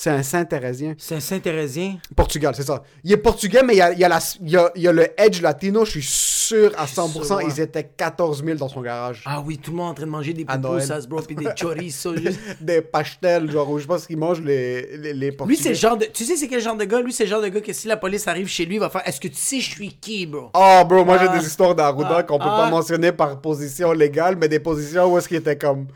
[0.00, 0.94] C'est un Saint-Thérésien.
[0.96, 1.96] C'est un Saint-Thérésien?
[2.14, 2.84] Portugal, c'est ça.
[3.02, 4.82] Il est portugais, mais il y a, il y a la- il y a- il
[4.82, 7.24] y a le edge latino, je suis sûr à 100%.
[7.24, 7.44] sûr, ouais.
[7.48, 9.24] Ils étaient 14 000 dans son garage.
[9.26, 12.14] Ah oui, tout le monde en train de manger des pupusas, bro, puis des chorizos.
[12.22, 12.38] juste.
[12.60, 15.58] Des pastels, genre, où je pense qu'ils mangent les, les, les Lui, portugais.
[15.60, 16.04] c'est le genre de.
[16.04, 17.00] Tu sais, c'est quel genre de gars?
[17.00, 18.90] Lui, c'est le genre de gars que si la police arrive chez lui, il va
[18.90, 20.50] faire Est-ce que tu sais, je suis qui, bro?
[20.54, 21.28] Oh, bro, moi Ah.
[21.32, 22.22] j'ai des histoires d'Arruda Ah.
[22.22, 22.66] qu'on peut Ah.
[22.66, 25.88] pas mentionner par position légale, mais des positions où est-ce qu'il était comme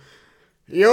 [0.73, 0.91] Yo,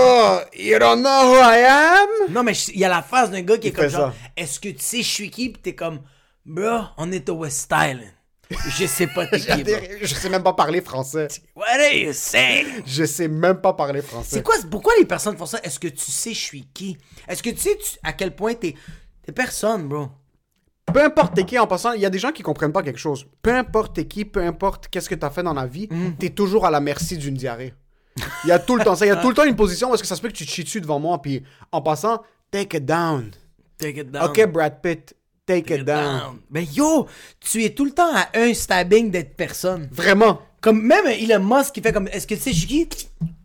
[0.57, 2.34] you don't know who I am?
[2.34, 4.13] Non, mais il y a la face d'un gars qui est comme genre ça.
[4.36, 5.49] Est-ce que tu sais, je suis qui?
[5.49, 6.01] Puis t'es comme
[6.45, 8.11] Bro, on est au West Island.
[8.77, 9.75] Je sais pas t'es qui, bro.
[10.01, 11.27] Je sais même pas parler français.
[11.55, 12.82] What are you saying?
[12.86, 14.38] Je sais même pas parler français.
[14.38, 15.59] C'est quoi, pourquoi les personnes font ça?
[15.63, 16.97] Est-ce que tu sais, je suis qui?
[17.27, 18.75] Est-ce que tu sais tu- à quel point t'es.
[19.25, 20.09] T'es personne, bro?
[20.91, 22.99] Peu importe t'es qui, en passant, il y a des gens qui comprennent pas quelque
[22.99, 23.27] chose.
[23.43, 26.15] Peu importe t'es qui, peu importe qu'est-ce que t'as fait dans la vie, Mm.
[26.17, 27.75] t'es toujours à la merci d'une diarrhée.
[28.43, 29.05] Il y a tout le temps ça.
[29.05, 30.34] Il y a tout le temps une position où est-ce que ça se peut que
[30.34, 33.32] tu te chies dessus devant moi, puis en passant, take it down.
[33.78, 34.26] Take it down.
[34.26, 35.15] Ok, Brad Pitt,
[35.45, 36.39] take, Take it down.
[36.49, 37.07] Mais yo,
[37.39, 39.88] tu es tout le temps à un stabbing d'être personne.
[39.91, 40.41] Vraiment.
[40.61, 42.88] Comme même Elon Musk qui fait comme Est-ce que tu sais, je qui?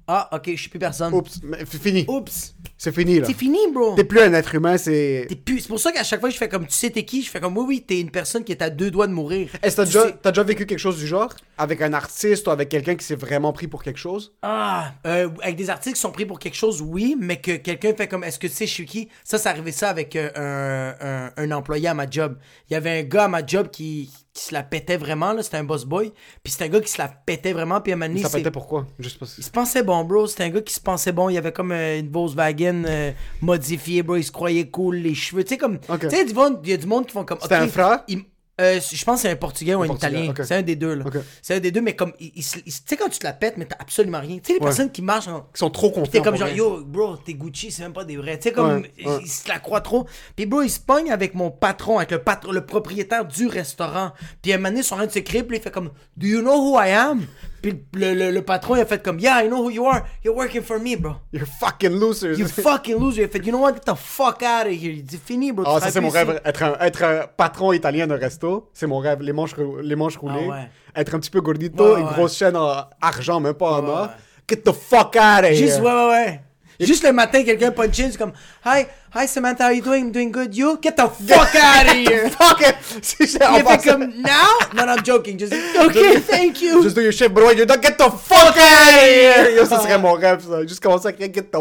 [0.07, 1.15] Ah, ok, je suis plus personne.
[1.15, 2.05] Oups, f- fini.
[2.09, 2.55] Oups.
[2.77, 3.27] C'est fini, là.
[3.27, 3.95] C'est fini, bro.
[3.95, 5.25] T'es plus un être humain, c'est...
[5.29, 7.23] T'es plus- C'est pour ça qu'à chaque fois je fais comme tu sais t'es qui,
[7.23, 9.49] je fais comme oui oui t'es une personne qui est à deux doigts de mourir.
[9.63, 11.33] Est-ce que t'as déjà, sais- t'as déjà vécu quelque chose du genre?
[11.57, 14.35] Avec un artiste ou avec quelqu'un qui s'est vraiment pris pour quelque chose?
[14.43, 17.95] Ah, euh, avec des articles qui sont pris pour quelque chose, oui, mais que quelqu'un
[17.95, 19.09] fait comme est-ce que tu sais je suis qui?
[19.25, 22.37] Ça, ça arrivait ça avec euh, un, un, un employé à ma job.
[22.69, 25.43] Il y avait un gars à ma job qui, qui se la pétait vraiment, là,
[25.45, 26.13] c'était un boss boy.
[26.43, 28.29] Puis c'était un gars qui se la pétait vraiment, puis à un moment donné, Ça
[28.29, 28.85] pétait pourquoi?
[28.99, 29.41] Juste parce que...
[29.41, 30.27] Il se pensait bon, bro.
[30.27, 31.29] C'était un gars qui se pensait bon.
[31.29, 34.17] Il avait comme euh, une Volkswagen euh, modifiée, bro.
[34.17, 35.45] Il se croyait cool, les cheveux.
[35.45, 35.79] Tu sais, comme.
[35.79, 37.39] Tu sais, il y a du monde qui font comme.
[37.41, 38.03] C'était un frère?
[38.09, 38.25] il-
[38.61, 40.35] euh, je pense que c'est un portugais ou un, Portugais, italien.
[40.45, 41.05] C'est un des deux, là.
[41.43, 42.13] C'est un des deux, mais comme.
[42.19, 44.37] tu sais, quand tu te la pètes, mais t'as absolument rien.
[44.39, 44.67] Tu sais, les Ouais.
[44.67, 45.41] personnes qui marchent en.
[45.53, 46.23] Qui sont trop T'es confiants.
[46.23, 46.57] comme pour genre, rien.
[46.57, 48.39] yo, bro, t'es Gucci, c'est même pas des vrais.
[48.39, 49.19] Tu sais, comme, Ouais, il- ouais.
[49.23, 50.07] il se la croit trop.
[50.37, 54.13] Puis, bro, il se pogne avec mon patron, avec le patron, le propriétaire du restaurant.
[54.41, 56.27] Puis, un moment donné, ils sont en train de se puis il fait comme, Do
[56.27, 57.27] you know who I am?
[57.65, 60.03] Puis, le, le, le patron, il a fait comme, Yeah, I know who you are?
[60.23, 61.15] You're working for me, bro.
[61.33, 62.39] You're fucking losers.
[62.39, 63.23] You fucking loser.
[63.23, 63.73] Il a fait, You know what?
[63.73, 64.93] Get the fuck out of here.
[64.93, 65.65] Il dit, Fini, bro.
[65.67, 66.43] Ah, ça, travailles c'est mon rêve.
[66.45, 69.23] Être un, être un patron italien de resto, c'est mon rêve.
[69.23, 70.47] Les manches, les manches roulées.
[70.47, 70.69] Ah ouais.
[70.95, 74.09] Être un petit peu gordito, Ouais, une grosse chaîne en argent, même pas en or.
[74.47, 75.55] Get the fuck out of here.
[75.57, 76.41] Juste, ouais, ouais, ouais.
[76.81, 78.33] Juste le matin, quelqu'un punch in, c'est comme,
[78.65, 80.07] Hi, hi Samantha, how you doing?
[80.07, 80.55] I'm doing good.
[80.57, 80.79] You?
[80.81, 82.29] Get the fuck out of here.
[82.31, 82.75] Fuck it.
[83.03, 84.31] Si j'ai en Il fait comme, Now?
[84.75, 85.39] Non, non, I'm joking.
[85.39, 86.83] Just, okay, thank you.
[86.83, 87.51] Just do your shit, bro.
[87.51, 89.51] You don't get the fuck out of here.
[89.57, 90.63] Yo, ça serait mon rêve, ça.
[90.67, 91.59] Juste commencer à crier get the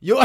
[0.00, 0.18] Yo.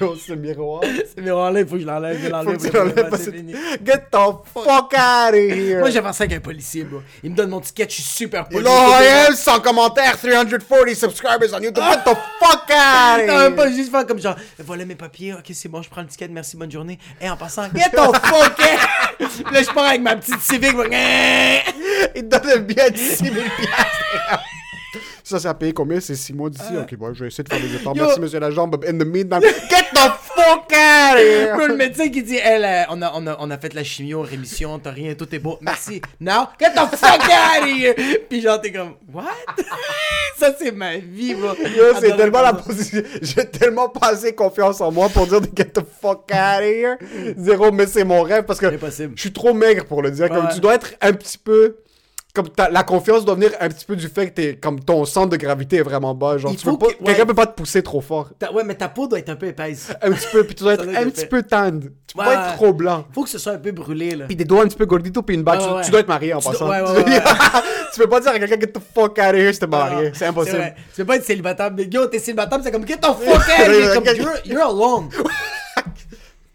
[0.00, 0.82] Yo, ce miroir.
[1.16, 2.16] Ce miroir-là, il faut que je l'enlève.
[2.18, 2.36] Je vais Faut
[2.78, 3.10] l'enlève.
[3.10, 3.54] que tu c'est fini.
[3.84, 4.16] Get the
[4.52, 5.80] fuck out of here.
[5.80, 7.00] Moi, ça avec un policier, bro.
[7.22, 8.66] Il me donne mon ticket, je suis super poli.
[8.66, 11.82] Am, sans commentaire, 340 subscribers on YouTube.
[11.82, 13.76] Get the fuck out of Non, même pas here.
[13.76, 16.56] juste faire comme genre, voilà mes papiers, ok, c'est bon, je prends le ticket, merci,
[16.56, 16.98] bonne journée.
[17.20, 19.52] Et en passant, get the fuck out!
[19.52, 20.86] Là, je pars avec ma petite civique, moi,
[22.14, 24.44] Il te donne un billet de 6000 piastres.
[25.28, 26.00] Ça, ça a payé combien?
[26.00, 26.72] C'est 6 mois d'ici?
[26.80, 27.94] Ok, bon, je vais essayer de faire des efforts.
[27.94, 28.02] Yo.
[28.04, 28.66] Merci, monsieur l'agent.
[28.66, 31.54] But in the meantime, get the fuck out of here.
[31.68, 34.22] Le médecin qui dit, elle, euh, on, a, on, a, on a fait la chimio,
[34.22, 36.00] rémission, t'as rien, tout est beau, merci.
[36.18, 37.94] Now, get the fuck out of here!
[38.30, 39.24] Puis genre, t'es comme, what?
[40.38, 41.48] ça, c'est ma vie, bro.
[41.76, 43.02] Yo, c'est tellement la position.
[43.20, 46.64] J'ai tellement pas assez confiance en moi pour dire de get the fuck out of
[46.64, 46.96] here.
[47.36, 49.12] Zéro, mais c'est mon rêve parce que Impossible.
[49.14, 50.28] je suis trop maigre pour le dire.
[50.28, 50.54] Comme Ouais.
[50.54, 51.76] tu dois être un petit peu.
[52.38, 55.30] Comme la confiance doit venir un petit peu du fait que t'es, comme ton centre
[55.30, 56.38] de gravité est vraiment bas.
[56.38, 57.04] Genre, tu peux faut pas, que- ouais.
[57.06, 58.28] quelqu'un peut pas te pousser trop fort.
[58.38, 59.90] Ta- Ouais, mais ta peau doit être un peu épaisse.
[60.02, 61.82] Un petit peu, puis tu dois être un petit peu tendre.
[62.06, 63.04] Tu peux Ouais, pas être trop blanc.
[63.12, 64.26] Faut que ce soit un peu brûlé, là.
[64.26, 65.60] Puis des doigts un petit peu gordito, puis une bague.
[65.84, 66.66] Tu, dois être marié en Tu passant.
[66.66, 66.94] dois-
[67.92, 70.12] tu peux pas dire à quelqu'un get the fuck out of here si t'es marié.
[70.14, 70.74] C'est impossible.
[70.94, 71.70] Tu peux pas être célibataire.
[71.76, 74.16] Mais yo, t'es célibataire, c'est comme get the fuck out!
[74.16, 75.08] You're, you're alone.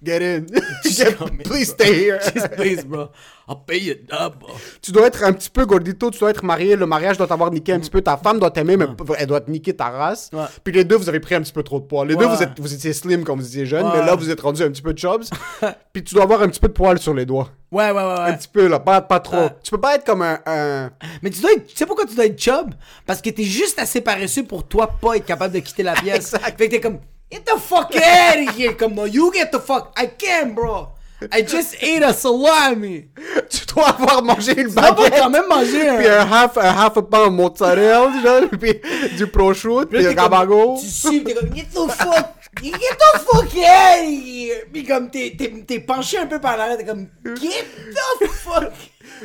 [0.06, 0.46] Get in.
[1.44, 2.20] Please stay here.
[2.20, 3.10] Just please, bro.
[3.48, 4.48] I'll pay you double.
[4.82, 7.52] tu dois être un petit peu gordito, tu dois être marié, le mariage doit t'avoir
[7.52, 8.86] niqué un petit peu, ta femme doit t'aimer, mais
[9.18, 10.30] elle doit te niquer ta race.
[10.32, 10.44] Ouais.
[10.64, 12.06] Puis les deux, vous avez pris un petit peu trop de poids.
[12.06, 13.92] Les deux, vous, êtes, vous étiez slim quand vous étiez jeune, Ouais.
[14.00, 15.24] mais là, vous êtes rendu un petit peu de chubs.
[15.94, 17.50] Puis tu dois avoir un petit peu de poil sur les doigts.
[17.72, 19.50] Ouais, ouais, ouais, Un petit peu, là, pas, pas trop.
[19.62, 20.40] Tu peux pas être comme un...
[20.46, 20.92] un-
[21.22, 22.74] Mais tu dois être, tu sais pourquoi tu dois être chub?
[23.06, 26.34] Parce que t'es juste assez paresseux pour toi pas être capable de quitter la pièce.
[26.34, 26.58] Exact.
[26.58, 27.00] Fait que t'es comme,
[27.34, 28.74] get the fuck out of here.
[28.74, 29.94] Comme, no, you get the fuck.
[29.98, 30.90] I can't, bro.
[31.32, 33.06] I just ate a salami.
[33.50, 35.16] Tu dois avoir mangé une Tu baguette.
[35.18, 35.98] quand même manger un...
[35.98, 38.82] Puis un half, un half a pain de mozzarella, genre, puis
[39.16, 40.78] du prosciutto, puis un gabago.
[40.80, 42.28] Tu suis, t'es comme, get the fuck,
[42.62, 44.66] get the fuck out of here.
[44.72, 47.08] Puis comme, t'es, t'es, t'es penché un peu par l'arrière, t'es comme,
[47.40, 47.66] get
[48.20, 48.74] the fuck.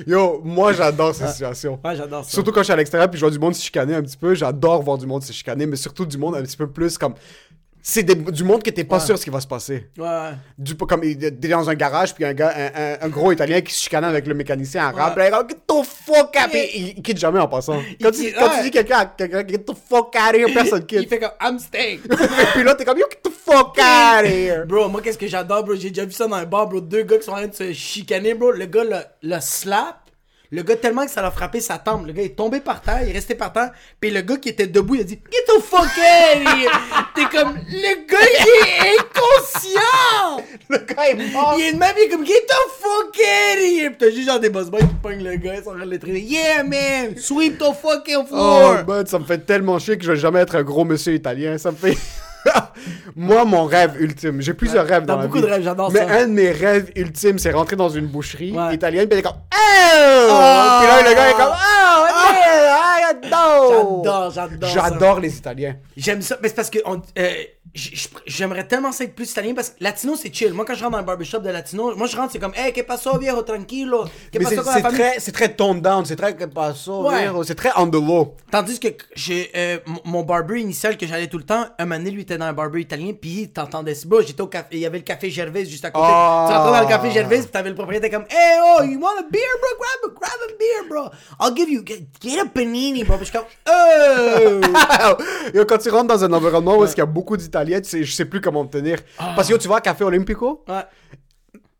[0.06, 1.80] Yo, moi, j'adore ces situations.
[1.84, 2.30] Ouais, j'adore ça.
[2.30, 4.16] Surtout quand je suis à l'extérieur puis je vois du monde se chicaner un petit
[4.16, 6.96] peu, j'adore voir du monde se chicaner, mais surtout du monde un petit peu plus
[6.96, 7.14] comme.
[7.82, 9.04] C'est du monde que t'es pas Ouais.
[9.06, 9.88] sûr ce qui va se passer.
[9.98, 10.30] Ouais.
[10.58, 13.60] Du, comme il est dans un garage, puis un, gars, un, un- un gros italien
[13.60, 15.16] qui se chicane avec le mécanicien arabe.
[15.16, 15.30] Ouais.
[15.30, 16.50] Là, il get the fuck out!
[16.54, 17.80] Il, il quitte jamais en passant.
[18.02, 20.52] Quand, tu, quitte- quand tu dis quelqu'un à quelqu'un, get the fuck out of here,
[20.52, 21.08] personne Il quitte.
[21.08, 22.00] fait comme, I'm staying.
[22.54, 24.64] puis là, t'es comme, yo, get the fuck out of here!
[24.66, 25.74] Bro, moi, qu'est-ce que j'adore, bro?
[25.76, 26.80] J'ai déjà vu ça dans un bar, bro.
[26.80, 28.50] Deux gars qui sont en train de se chicaner, bro.
[28.50, 29.98] Le gars le, le slap.
[30.50, 32.06] Le gars, tellement que ça l'a frappé sa tempe.
[32.06, 33.70] Le gars est tombé par terre, il est resté par terre.
[34.00, 36.70] Puis le gars qui était debout, il a dit Get the fuck out!
[37.14, 40.44] T'es comme, le gars, il est inconscient!
[40.70, 41.54] Le gars est mort!
[41.58, 43.90] Il est de même, il est comme Get the fuck out of here!
[43.90, 45.84] Pis t'as juste genre des boss boys qui pognent le gars, ils sont en train
[45.84, 46.20] de le traîner.
[46.20, 47.16] Yeah, man!
[47.18, 48.84] Sweep the fucking Oh, floor!
[48.86, 51.58] man, ça me fait tellement chier que je vais jamais être un gros monsieur italien.
[51.58, 51.96] Ça me fait.
[53.16, 54.40] Moi, mon rêve ultime.
[54.40, 55.42] J'ai plusieurs rêves dans la beaucoup vie.
[55.42, 56.14] de rêves, j'adore Mais ça.
[56.14, 58.74] un de mes rêves ultimes, c'est rentrer dans une boucherie Ouais.
[58.74, 59.32] italienne, puis est comme.
[59.32, 60.28] Oh!
[60.30, 60.78] Oh!
[60.80, 61.52] Puis là, le gars est comme.
[61.52, 62.04] Oh!
[62.04, 64.02] man, j'adore!
[64.04, 64.68] J'adore, j'adore.
[64.70, 65.76] J'adore les Italiens.
[65.96, 67.30] J'aime ça, mais c'est parce que on- euh,
[68.26, 70.52] j'aimerais tellement ça être plus italien parce que latino c'est chill.
[70.52, 72.72] Moi quand je rentre dans un barbershop de latino, moi je rentre c'est comme hey
[72.72, 76.74] que paso viejo tranquilo, que paso c'est très, c'est très toned down, c'est très pas
[76.74, 77.22] ça, Ouais.
[77.24, 78.34] viejo, c'est très on the low.
[78.50, 82.10] Tandis que j'ai euh, mon- barber initial que j'allais tout le temps, un moment donné,
[82.10, 84.86] lui était dans un barber italien puis t'entendais ce bas, j'étais au café, il y
[84.86, 86.06] avait le café Gervais juste à côté.
[86.08, 86.46] Ah.
[86.48, 89.18] Tu rentrais dans le café Gervais puis t'avais le propriétaire comme hey oh you want
[89.18, 89.78] a beer bro?
[89.78, 91.10] Grab a grab a beer bro
[91.40, 93.16] I'll give you get, get a panini bro.
[93.16, 94.60] Puis je suis comme oh
[95.54, 98.12] Yo, quand tu rentres dans un environnement où qu'il y a beaucoup d'Italiens, sais, je
[98.12, 98.98] sais plus comment te tenir.
[99.36, 100.74] Parce que tu à Café Olympico, ouais.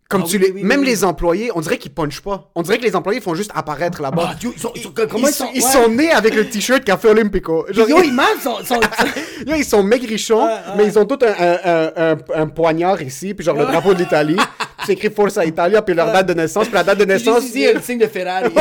[0.09, 2.51] comme Ah tu oui, les, oui, oui, même les employés, on dirait qu'ils punchent pas.
[2.55, 4.31] On dirait que les employés font juste apparaître là-bas.
[4.31, 5.70] Ah, ils sont, ils sont- Ils, ils sont, sont ils ouais.
[5.70, 7.66] sont nés avec le t-shirt Café Olympico.
[7.70, 8.81] Genre, Yo, ils mangent son, son...
[9.47, 13.35] Yo, ils sont maigrichons, mais ils ont tous un, un, un, un, un poignard ici,
[13.35, 14.37] puis genre le drapeau de l'Italie.
[14.87, 17.43] c'est écrit Forza Italia, puis leur date de naissance, puis la date de naissance.
[17.43, 18.51] Juste ici, il y a le signe de Ferrari.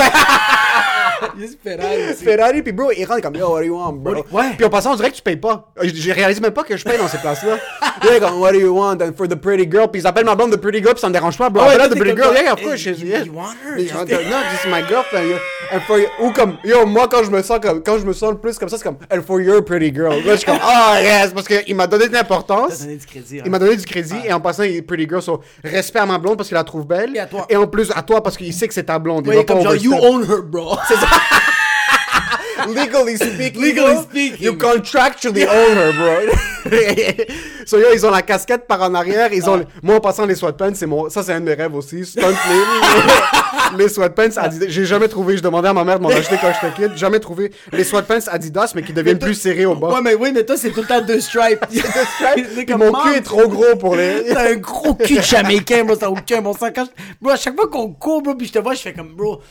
[1.39, 2.01] Juste Ferrari.
[2.13, 2.23] ici.
[2.23, 4.25] Ferrari, puis bro, ils rentrent comme Yo, what do you want, bro?
[4.31, 4.53] Ouais.
[4.55, 5.71] Puis en passant, on dirait que tu payes pas.
[5.81, 7.57] Je, je réalise même pas que je paye dans ces places-là.
[8.03, 8.97] Yo, comme What do you want?
[9.01, 9.87] And for the pretty girl?
[9.91, 11.63] Puis ils appellent ma blonde the pretty girl, puis ça me dérange pas, bro.
[11.63, 12.35] Appelle-la toi, the pretty girl.
[12.35, 12.41] ça.
[12.43, 12.85] Yeah, of Hey, course.
[12.85, 13.23] you- yeah.
[13.23, 13.75] you want her?
[13.77, 15.39] No, this is my girlfriend.
[15.71, 18.31] And for ou comme, yo, moi, quand je me sens comme, quand je me sens
[18.31, 20.13] le plus comme ça, c'est comme, and for your pretty girl.
[20.23, 22.81] Là, je suis comme, ah, yes, parce qu'il m'a donné de l'importance.
[22.81, 23.39] donné du crédit.
[23.39, 23.43] hein.
[23.45, 25.21] Il m'a donné du crédit et en passant, il est pretty girl.
[25.21, 27.15] So, respect à ma blonde parce qu'il la trouve belle.
[27.15, 27.45] Et à toi.
[27.49, 29.27] Et en plus, à toi parce qu'il sait que c'est ta blonde.
[29.27, 30.77] Il va pas genre, you own her, bro.
[32.67, 34.43] legally speaking, Legally bro, speaking.
[34.43, 36.33] you contractually own her, bro.
[37.65, 39.31] so, yo, ils ont la casquette par en arrière.
[39.31, 41.73] Ils ont, moi, en passant les sweatpants, c'est mon, ça, c'est un de mes rêves
[41.75, 42.05] aussi.
[42.05, 42.21] Stunt
[43.77, 44.65] les, sweatpants Adidas.
[44.67, 45.37] J'ai jamais trouvé.
[45.37, 46.97] Je demandais à ma mère de m'en acheter quand j'étais kid.
[46.97, 49.89] Jamais trouvé les sweatpants Adidas, mais qui deviennent plus serrés au bas.
[49.89, 51.65] Ouais, mais oui, mais toi, c'est tout le temps deux stripes.
[52.77, 54.25] Mon cul est trop gros pour les.
[54.33, 56.69] T'as un gros cul de jamaïcain, bro, ça aucun bon sens.
[56.75, 58.93] Quand je- Bro, à chaque fois qu'on court, bro, puis je te vois, je fais
[58.93, 59.41] comme, bro,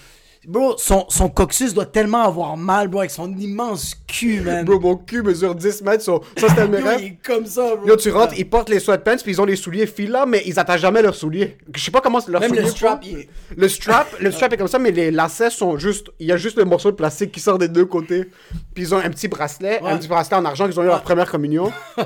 [0.47, 4.64] bro, son, son coccyx doit tellement avoir mal, bro, avec son immense cul, man.
[4.64, 6.03] Bro, mon cul mesure 10 mètres.
[6.05, 7.01] ça, c'était mes rêves.
[7.01, 7.86] il est comme ça, bro.
[7.86, 10.59] Yo, tu rentres, ils portent les sweatpants, puis ils ont les souliers fila, mais ils
[10.59, 11.59] attachent jamais leurs souliers.
[11.74, 13.28] Je sais pas comment leurs Même souliers le strap, il est...
[13.57, 16.09] Le strap, le strap est comme ça, mais les lacets sont juste.
[16.18, 18.30] Il y a juste le morceau de plastique qui sort des deux côtés.
[18.74, 19.90] Puis ils ont un petit bracelet, Ouais.
[19.90, 21.72] un petit bracelet en argent qu'ils ont eu à leur première communion.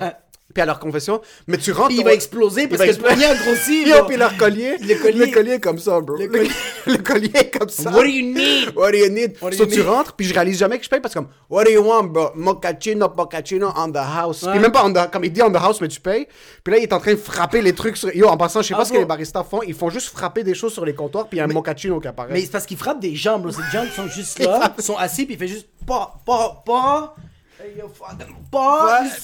[0.52, 1.20] Puis à leur confession.
[1.46, 1.88] Mais tu rentres.
[1.88, 3.14] Puis il va exploser parce va que le exploser.
[3.16, 4.76] poignet a grossi, Yo, puis leur collier.
[4.78, 4.94] Le
[5.30, 6.16] collier- est comme ça, bro.
[6.16, 6.50] Le Le, collier-
[6.86, 7.90] le collier est comme ça.
[7.90, 8.72] What do you need?
[8.76, 9.36] What do you need?
[9.40, 9.86] What do so you tu need?
[9.86, 12.04] rentres, puis je réalise jamais que je paye parce que comme, what do you want,
[12.04, 12.30] bro?
[12.34, 14.42] Mochaccino, mochaccino on the house.
[14.42, 14.50] Ouais.
[14.52, 16.26] Puis même pas on the, comme il dit on the house, mais tu payes.
[16.64, 18.14] Puis là, il est en train de frapper les trucs sur.
[18.14, 19.62] Yo, en passant, je sais Ah pas ce que les baristas font.
[19.62, 22.00] Ils font juste frapper des choses sur les comptoirs, puis il y a un mochaccino
[22.00, 22.32] qui apparaît.
[22.32, 23.50] Mais c'est parce qu'il frappe des gens, bro.
[23.52, 26.14] C'est des gens qui sont juste là, ils sont assis, puis il fait juste pas,
[26.26, 27.14] pas, pas.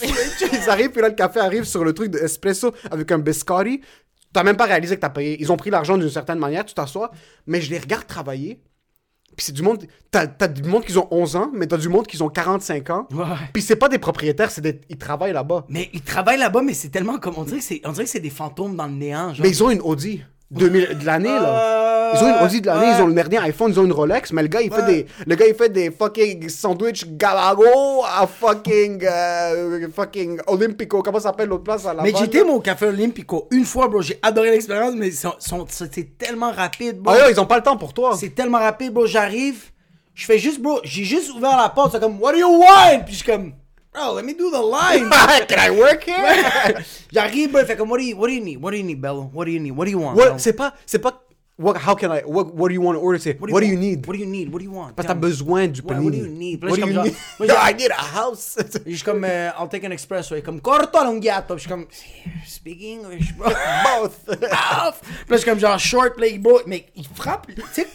[0.52, 3.80] Ils arrivent, puis là, le café arrive sur le truc de espresso avec un biscotti.
[4.32, 5.36] T'as même pas réalisé que t'as payé.
[5.40, 7.10] Ils ont pris l'argent d'une certaine manière, tu t'assois.
[7.46, 8.60] Mais je les regarde travailler.
[9.36, 9.86] Puis c'est du monde.
[10.10, 12.90] T'as, t'as du monde qui ont 11 ans, mais t'as du monde qui ont 45
[12.90, 13.06] ans.
[13.12, 13.24] Ouais.
[13.52, 14.80] Puis c'est pas des propriétaires, c'est des.
[14.88, 15.66] Ils travaillent là-bas.
[15.68, 17.34] Mais ils travaillent là-bas, mais c'est tellement comme.
[17.36, 19.42] On dirait que c'est, on dirait que c'est des fantômes dans le néant, genre.
[19.42, 20.22] Mais ils ont une Audi
[20.52, 21.95] 2000 de l'année, là.
[22.14, 24.42] Ils ont une de l'année, ils ont le dernier iPhone, ils ont une Rolex, mais
[24.42, 29.04] le gars, il fait des, le gars, il fait des fucking sandwich Galago à fucking,
[29.04, 31.02] euh, fucking Olympico.
[31.02, 34.02] Comment ça s'appelle l'autre place à la Mais j'étais mon café Olympico une fois, bro.
[34.02, 37.14] J'ai adoré l'expérience, mais c'est tellement rapide, bro.
[37.16, 38.16] Ah, ils ont pas le temps pour toi.
[38.18, 39.06] C'est tellement rapide, bro.
[39.06, 39.70] J'arrive,
[40.14, 40.80] je fais juste, bro.
[40.84, 43.00] J'ai juste ouvert la porte, c'est comme, What do you want?
[43.04, 43.52] Puis je suis comme,
[43.96, 45.08] Bro, let me do the line.
[45.48, 46.84] Can I work here?
[47.12, 47.64] J'arrive, bro.
[47.64, 48.60] Fait comme, what do, you, what do you need?
[48.60, 49.30] What do you need, Bello?
[49.32, 49.72] What do you need?
[49.72, 50.38] What do you want?
[50.38, 51.24] C'est pas, c'est pas,
[51.58, 53.18] what, how can I, what, what do you want to order?
[53.18, 54.06] C'est, what, do you need?
[54.06, 54.52] What do you need?
[54.52, 54.94] What do you want?
[54.94, 56.04] Parce que t'as besoin du panini.
[56.04, 56.62] what do you need?
[56.62, 57.16] What je do you need?
[57.40, 58.56] j'ai- I need a house.
[58.86, 60.98] Je suis comme, euh, I'll take an est comme, corto.
[61.20, 61.86] Puis je suis comme,
[62.46, 63.48] speak English, bro.
[64.00, 64.28] Both.
[64.28, 65.00] Off.
[65.00, 66.60] Puis là, je suis comme genre short play, bro.
[66.66, 67.86] Mais il frappe, tu sais,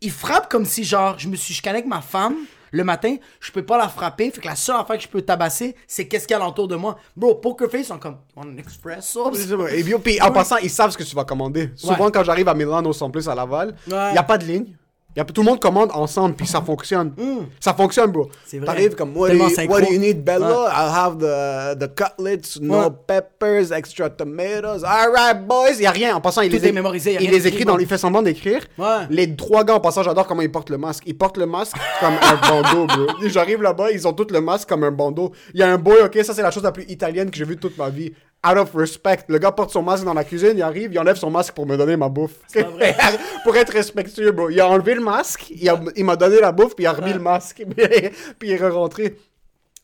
[0.00, 3.50] il frappe comme si genre, je me suis chicané avec ma femme le matin, je
[3.52, 4.30] peux pas la frapper.
[4.30, 6.68] Fait que la seule affaire que je peux tabasser, c'est qu'est-ce qu'il y a alentour
[6.68, 6.96] de moi.
[7.16, 9.30] Bro, Poker Face sont comme, you want an espresso?
[9.68, 11.70] Et puis, en passant, ils savent ce que tu vas commander.
[11.76, 14.12] Souvent, quand j'arrive à Milano sans plus à Laval, il Ouais.
[14.12, 14.76] n'y a pas de ligne.
[15.20, 17.12] Y a, tout le monde commande ensemble, puis ça fonctionne.
[17.60, 18.24] Ça fonctionne, bro.
[18.24, 18.28] Mm.
[18.46, 18.66] C'est vrai.
[18.66, 20.48] T'arrives comme, what do, you, what do you need, Bella?
[20.48, 20.68] Ouais.
[20.70, 22.86] I'll have the, the cutlets, no Ouais.
[23.06, 24.82] peppers, extra tomatoes.
[24.82, 25.74] All right, boys.
[25.74, 26.16] Il n'y a rien.
[26.16, 27.86] En passant, il Tout les, est mémorisé, y a il rien les écrit, dans, il
[27.86, 28.62] fait semblant d'écrire.
[28.78, 29.06] Ouais.
[29.10, 31.02] Les trois gars, en passant, j'adore comment ils portent le masque.
[31.06, 33.06] Ils portent le masque comme un bandeau, bro.
[33.28, 35.32] J'arrive là-bas, ils ont tous le masque comme un bandeau.
[35.52, 37.44] Il y a un boy, ok, ça c'est la chose la plus italienne que j'ai
[37.44, 38.12] vue toute ma vie.
[38.46, 39.24] Out of respect.
[39.28, 41.66] Le gars porte son masque dans la cuisine, il arrive, il enlève son masque pour
[41.66, 42.38] me donner ma bouffe.
[42.54, 42.96] pas vrai.
[43.44, 44.48] pour être respectueux, bro.
[44.48, 46.92] Il a enlevé le masque, il a- il m'a donné la bouffe, puis il a
[46.92, 47.62] remis le masque.
[48.38, 49.18] puis il est rentré.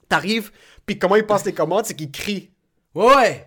[0.09, 0.51] T'arrives,
[0.87, 2.51] puis comment il passe les commandes, c'est qu'il crie.
[2.95, 3.47] Ouais.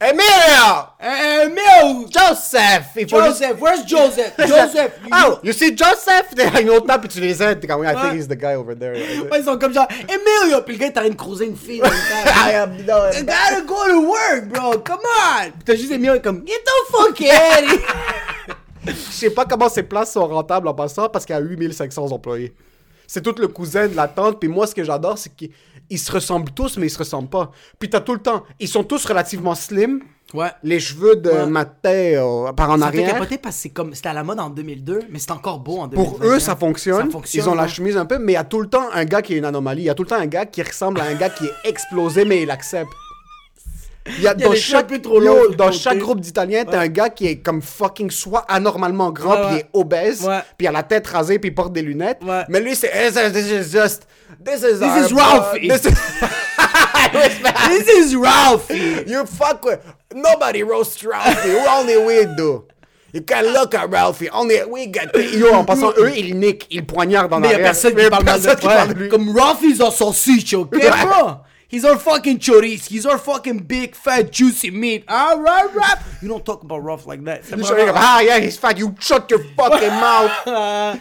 [0.00, 0.86] Emilio!
[1.02, 2.06] Euh, Mel!
[2.08, 2.90] Joseph!
[2.96, 4.32] Il faut juste- Joseph, where's Joseph?
[4.38, 4.92] Joseph!
[5.04, 6.26] you- Oh, you see Joseph?
[6.36, 7.58] T'as une autre table, puis tu les aides.
[7.60, 8.92] T'es comme, I think he's the guy over there.
[8.94, 10.62] Ouais, ils sont comme genre, Emilio!
[10.62, 11.80] Puis le gars, est en train de croiser une fille.
[11.82, 11.88] temps.
[11.88, 14.78] I am no- I gotta go to work, bro.
[14.78, 15.50] Come on.
[15.50, 17.80] Puis t'as juste Emilio comme, get the fuck out.
[18.86, 22.12] Je sais pas comment ces places sont rentables en passant parce qu'il y a 8500
[22.12, 22.54] employés.
[23.06, 24.38] C'est tout le cousin de la tante.
[24.38, 25.50] Puis moi, ce que j'adore, c'est qu'ils
[25.90, 27.50] ils se ressemblent tous, mais ils se ressemblent pas.
[27.78, 28.44] Puis t'as tout le temps.
[28.60, 30.00] Ils sont tous relativement slim.
[30.34, 30.50] Ouais.
[30.62, 31.46] Les cheveux de Ouais.
[31.46, 33.16] Matteo par en Ça arrière.
[33.16, 35.86] parce que c'est comme, c'était à la mode en 2002, mais c'est encore beau en
[35.88, 36.18] 2021.
[36.18, 37.06] Pour eux, ça fonctionne.
[37.06, 38.88] Ça fonctionne, Ils ont la chemise un peu, mais il y a tout le temps
[38.92, 39.82] un gars qui est une anomalie.
[39.82, 41.54] Il y a tout le temps un gars qui ressemble à un gars qui est
[41.68, 42.90] explosé, mais il accepte.
[44.16, 47.10] Il y a, Il a dans chaque, trop yo, dans groupe d'Italiens, t'as un gars
[47.10, 49.60] qui est comme fucking soit anormalement grand, Ouais, puis il ouais.
[49.60, 50.38] est obèse, Ouais.
[50.56, 52.20] puis il a la tête rasée, puis il porte des lunettes.
[52.24, 52.44] Ouais.
[52.48, 54.06] Mais lui, c'est this is, this is just
[54.44, 55.12] this is our is.
[55.14, 55.68] Ralphie.
[55.68, 55.94] This is,
[57.68, 59.04] This is Ralphie.
[59.06, 59.80] you fuck with
[60.14, 61.56] nobody roasts Ralphie.
[61.68, 62.64] Only we do.
[63.12, 64.28] You can look at Ralphie.
[64.30, 65.14] Only we get.
[65.14, 68.40] Yo, en passant, eux, ils niquent, ils poignardent Mais y'a personne Mais qui parle mal
[68.40, 68.74] de personne qui ouais.
[68.74, 69.08] parle de lui.
[69.08, 70.90] Comme Ralphie's our sausage, ok, Ouais.
[70.90, 71.30] bro?
[71.68, 72.88] He's our fucking chorizo.
[72.88, 75.04] He's our fucking big, fat, juicy meat.
[75.06, 76.02] Alright, rap.
[76.22, 77.42] You don't talk about Ralph like that.
[77.94, 78.78] Ah yeah, he's fat.
[78.78, 80.98] You shut your fucking mouth.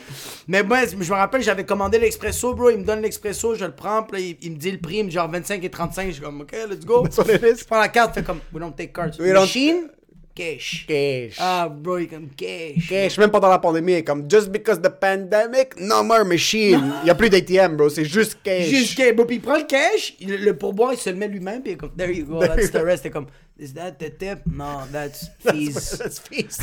[0.49, 2.70] Mais moi, je me rappelle, j'avais commandé l'expresso, bro.
[2.70, 5.09] Il me donne l'expresso, je le prends, puis il, me dit le prix, il me
[5.09, 6.07] dit genre 25 et 35.
[6.07, 7.05] Je suis comme, ok, let's go.
[7.05, 9.11] Je prends la carte, fait comme, we don't take cards.
[9.20, 9.89] We don't- Machine,
[10.38, 10.86] cash.
[10.88, 11.36] Cash.
[11.40, 12.88] Ah, bro, il est comme cash.
[12.88, 16.94] Cash, même pendant la pandémie, est comme just because the pandemic, no more machine.
[17.04, 18.66] Il y a plus d'ATM, bro, c'est juste cash.
[18.68, 19.16] Juste cash.
[19.16, 21.72] Bon, puis il prend le cash, il- le pourboire, il se le met lui-même, puis
[21.72, 23.04] il est comme, there you go, that's the rest.
[23.04, 23.28] C'est comme,
[23.60, 24.40] is that the tip?
[24.46, 25.98] No, that's fees.
[25.98, 26.62] That's feast.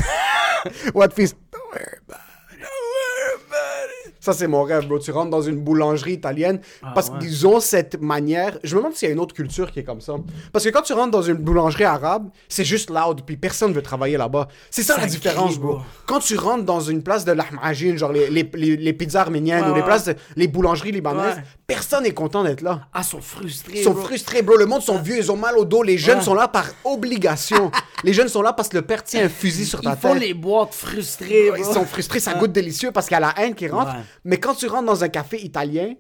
[0.94, 1.34] What feast?
[1.52, 2.20] Don't worry about
[2.52, 2.60] it.
[2.60, 3.93] Don't worry about it.
[4.24, 4.98] Ça, c'est mon rêve, bro.
[4.98, 6.60] Tu rentres dans une boulangerie italienne
[6.94, 7.18] parce ouais.
[7.20, 8.58] qu'ils ont cette manière.
[8.64, 10.14] Je me demande s'il y a une autre culture qui est comme ça.
[10.50, 13.82] Parce que quand tu rentres dans une boulangerie arabe, c'est juste loud, puis personne veut
[13.82, 14.48] travailler là-bas.
[14.70, 15.78] C'est ça, Ça la différence, crie, bro.
[16.06, 19.64] Quand tu rentres dans une place de lahmajine, genre les, les, les, les pizzas arméniennes
[19.64, 21.42] Ouais, ou les places, de- les boulangeries libanaises, Ouais.
[21.66, 22.88] personne n'est content d'être là.
[22.94, 23.74] Ah, ils sont frustrés.
[23.80, 24.04] Ils sont bro.
[24.04, 24.56] frustrés, bro.
[24.56, 25.82] Le monde sont vieux, ils ont mal au dos.
[25.82, 27.70] Les jeunes sont là par obligation.
[28.04, 30.12] les jeunes sont là parce que le père tient un fusil sur ta Ils font
[30.14, 30.22] tête.
[30.22, 31.74] les boîtes frustrées, Ils bro.
[31.74, 33.92] sont frustrés, ça goûte délicieux parce qu'il y a la haine qui rentre.
[34.24, 35.94] Mais quand tu rentres dans un café italien,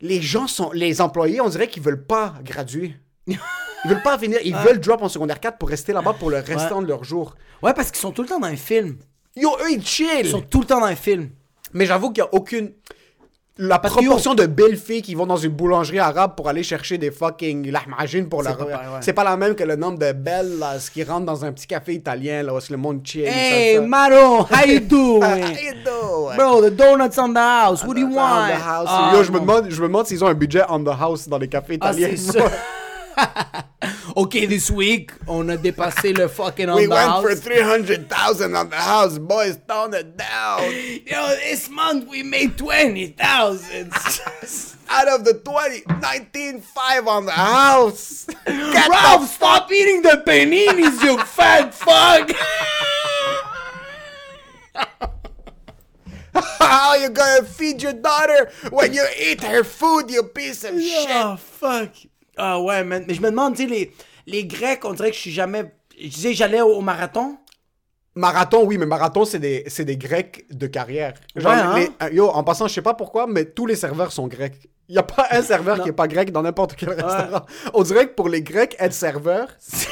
[0.00, 0.70] les gens sont.
[0.72, 2.96] Les employés, on dirait qu'ils veulent pas graduer.
[3.26, 3.38] Ils
[3.86, 4.38] veulent pas finir.
[4.44, 7.36] Ils veulent drop en secondaire 4 pour rester là-bas pour le restant de leur jour.
[7.62, 8.98] Ouais, parce qu'ils sont tout le temps dans un film.
[9.36, 10.08] Yo, eux, ils chill.
[10.20, 11.30] Ils sont tout le temps dans un film.
[11.72, 12.72] Mais j'avoue qu'il y a aucune.
[13.60, 17.10] La proportion de belles filles qui vont dans une boulangerie arabe pour aller chercher des
[17.10, 18.56] fucking lahmajine pour leur.
[18.56, 18.98] pas pareil, ouais.
[19.00, 21.66] C'est pas la même que le nombre de belles là, qui rentrent dans un petit
[21.66, 23.24] café italien là où le monde chill.
[23.26, 23.86] Hey, ça, ça.
[23.88, 25.22] Maro, how you doing?
[25.22, 26.36] How you doing?
[26.36, 27.82] Bro, the donuts on the house.
[27.84, 28.48] What do you On want?
[28.48, 28.86] the house.
[28.88, 31.28] Ah, Yo, je me demande, je me demande s'ils ont un budget on the house
[31.28, 32.14] dans les cafés Ah, italiens.
[33.18, 33.64] ça.
[34.16, 37.22] ok, this week, on a dépassé le fucking on We the went house.
[37.22, 39.58] for 300,000 on the house, boys.
[39.66, 40.62] Tone it down.
[41.06, 43.92] Yo, this month we made 20,000.
[44.90, 48.24] Out of the 20, 19.5 on the house.
[48.46, 52.30] Get Ralph, the stop eating the paninis, you fat fuck.
[56.58, 61.08] How you gonna feed your daughter when you eat her food, you piece of shit?
[61.10, 61.90] Oh, fuck.
[62.38, 63.04] Ah ouais, man.
[63.06, 63.92] Mais je me demande, tu sais, les,
[64.26, 65.72] les Grecs, on dirait que je suis jamais...
[66.00, 67.36] Je disais, j'allais au, au marathon.
[68.14, 71.14] Marathon, oui, mais marathon, c'est des, c'est des Grecs de carrière.
[71.36, 71.74] Genre, Ouais, hein?
[71.78, 74.68] les- euh, yo, en passant, je sais pas pourquoi, mais tous les serveurs sont grecs.
[74.88, 77.44] Il y a pas un serveur qui est pas grec dans n'importe quel restaurant.
[77.74, 79.86] On dirait que pour les Grecs, être serveur, c'est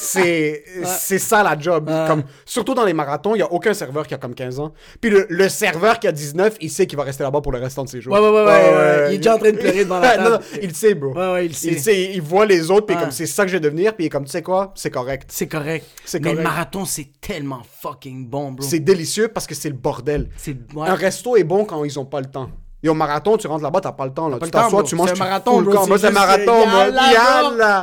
[0.00, 1.90] c'est ça la job.
[2.06, 4.72] Comme, surtout dans les marathons, il y a aucun serveur qui a comme 15 ans.
[5.00, 7.58] Puis le, le serveur qui a 19, il sait qu'il va rester là-bas pour le
[7.58, 8.12] restant de ses jours.
[8.14, 9.06] Ouais, ouais, ouais, ouais, ouais.
[9.10, 10.44] Il est déjà en train de pleurer devant la Non, non, table.
[10.62, 11.12] il sait, bro.
[11.12, 11.68] Ouais, ouais, il sait.
[11.68, 13.02] Il sait, il voit les autres, puis Ouais.
[13.02, 14.90] comme c'est ça que je vais devenir, puis il est comme, tu sais quoi, c'est
[14.90, 15.28] correct.
[15.32, 15.86] C'est correct.
[16.04, 16.48] C'est Mais le correct.
[16.50, 18.66] marathon, c'est tellement fucking bon, bro.
[18.66, 20.28] C'est délicieux parce que c'est le bordel.
[20.74, 20.88] Ouais.
[20.88, 22.50] Un resto est bon quand ils ont pas le temps.
[22.82, 24.28] Et au marathon, tu rentres là-bas, t'as pas le temps.
[24.28, 24.38] Là.
[24.42, 25.98] Tu t'assois, tu manges, C'est un marathon, bro.
[25.98, 26.86] c'est un marathon, moi.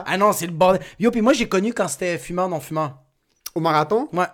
[0.06, 0.82] Ah non, c'est le bordel.
[1.00, 2.98] Yo, puis moi, j'ai connu quand c'était fumeur, non fumeur.
[3.54, 4.08] Au marathon?
[4.14, 4.26] Ouais.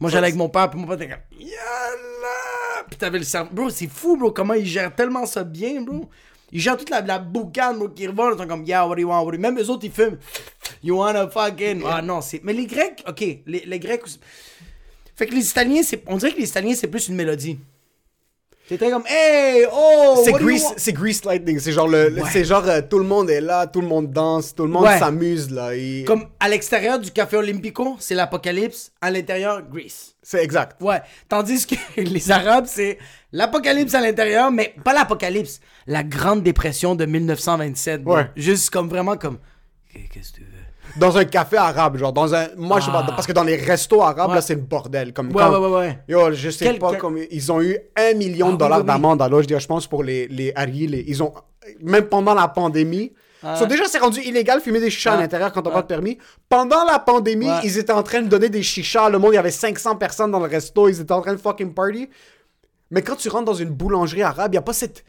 [0.00, 1.40] Moi, j'allais avec mon père, puis mon père était comme...
[1.40, 2.84] Yalla!
[2.88, 3.50] Puis t'avais le cerveau...
[3.52, 6.08] Bro, c'est fou, bro, comment ils gèrent tellement ça bien, bro.
[6.52, 8.34] Ils gèrent toute la, la boucane, bro, qui revole.
[8.34, 9.42] Ils sont comme, yeah, what do you want, what do you...
[9.42, 10.18] Même eux autres, ils fument.
[10.84, 11.82] You wanna fucking...
[11.84, 12.40] Ah non, c'est...
[12.44, 14.04] Mais les Grecs, OK, les, les Grecs...
[15.16, 16.04] Fait que les Italiens, c'est...
[16.06, 17.58] On dirait que les Italiens, c'est plus une mélodie.
[18.68, 21.58] C'était comme, hey, oh, C'est Grease, c'est Grease Lightning.
[21.58, 24.54] C'est genre, le, c'est genre euh, tout le monde est là, tout le monde danse,
[24.54, 24.98] tout le monde Ouais.
[24.98, 25.50] s'amuse.
[25.50, 25.74] là.
[25.74, 28.92] Et- Comme à l'extérieur du Café Olympico, c'est l'apocalypse.
[29.00, 30.14] À l'intérieur, Greece.
[30.22, 30.82] C'est exact.
[30.82, 31.00] Ouais.
[31.30, 32.98] Tandis que les Arabes, c'est
[33.32, 35.60] l'apocalypse à l'intérieur, mais pas l'apocalypse.
[35.86, 38.02] La Grande Dépression de 1927.
[38.02, 38.16] bro.
[38.16, 38.30] Ouais.
[38.36, 39.38] Juste comme vraiment comme.
[40.12, 40.57] Qu'est-ce que tu veux?
[40.96, 42.46] Dans un café arabe, genre dans un.
[42.56, 43.12] Moi, je sais pas, Ah.
[43.12, 44.34] parce que dans les restos arabes, Ouais.
[44.36, 45.12] là, c'est le bordel.
[45.12, 45.98] Comme Ouais, quand- ouais, ouais, ouais.
[46.08, 48.58] Yo, je sais Quel- pas, quel- comme ils ont eu un million Ah, de oui,
[48.58, 48.86] dollars oui, oui.
[48.86, 50.86] d'amende à l'âge, je pense, pour les, les Harry.
[50.86, 51.32] les- ils ont,
[51.82, 53.12] même pendant la pandémie.
[53.56, 55.20] So, déjà, c'est rendu illégal fumer des chichas à Ah.
[55.20, 56.18] l'intérieur quand t'as pas de permis.
[56.48, 59.08] Pendant la pandémie, ils étaient en train de donner des chichas.
[59.10, 60.88] Le monde, il y avait 500 personnes dans le resto.
[60.88, 62.08] Ils étaient en train de fucking party.
[62.90, 65.04] Mais quand tu rentres dans une boulangerie arabe, il y a pas cette.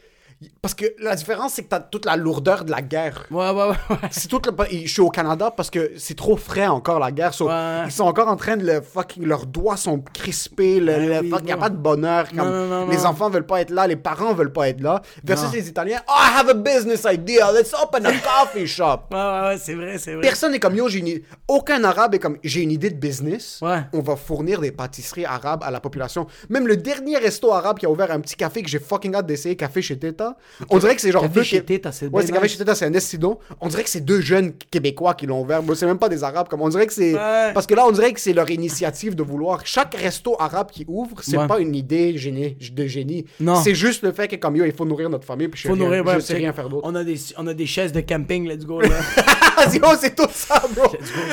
[0.62, 3.26] Parce que la différence, c'est que t'as toute la lourdeur de la guerre.
[3.30, 3.68] Ouais, ouais, ouais.
[3.90, 3.96] ouais.
[4.10, 4.52] C'est tout le...
[4.70, 7.34] Je suis au Canada parce que c'est trop frais encore la guerre.
[7.34, 7.82] So, Ouais.
[7.86, 9.24] Ils sont encore en train de le fucking.
[9.24, 10.80] Leurs doigts sont crispés.
[10.80, 12.28] Le, Ben le oui, fuck, y a pas de bonheur.
[12.28, 14.80] Comme, Non, non, non, les enfants veulent pas être là, les parents veulent pas être
[14.80, 15.02] là.
[15.24, 16.00] Versus les Italiens.
[16.08, 17.52] Oh, I have a business idea.
[17.52, 19.08] Let's open a coffee shop.
[19.10, 20.22] Ouais, ouais, ouais, c'est vrai, c'est vrai.
[20.22, 21.20] Personne n'est comme yo, j'ai une...
[21.48, 23.58] Aucun arabe est comme j'ai une idée de business.
[23.62, 23.80] Ouais.
[23.92, 26.26] On va fournir des pâtisseries arabes à la population.
[26.48, 29.26] Même le dernier resto arabe qui a ouvert un petit café que j'ai fucking hâte
[29.26, 30.29] d'essayer, Café chez Teta.
[30.68, 31.62] On dirait que c'est genre Café
[31.92, 33.38] c'est Ouais, c'est Café c'est un essidon.
[33.60, 35.62] On dirait que c'est deux jeunes Québécois qui l'ont ouvert.
[35.62, 36.48] Moi, c'est même pas des arabes.
[36.48, 37.14] Comme on dirait que c'est.
[37.14, 37.52] Ouais.
[37.52, 39.64] Parce que là, on dirait que c'est leur initiative de vouloir.
[39.64, 41.46] Chaque resto arabe qui ouvre, c'est Ouais.
[41.46, 42.56] pas une idée génie...
[42.72, 43.24] de génie.
[43.38, 43.56] Non.
[43.56, 45.48] C'est juste le fait que, comme yo, il faut nourrir notre famille.
[45.48, 46.86] Puis je Faut rien, nourrir, ouais, je sais rien faire d'autre.
[46.86, 48.80] On a, des, on a des chaises de camping, let's go.
[48.80, 48.88] Là.
[49.74, 50.90] Yo, c'est tout ça, bro.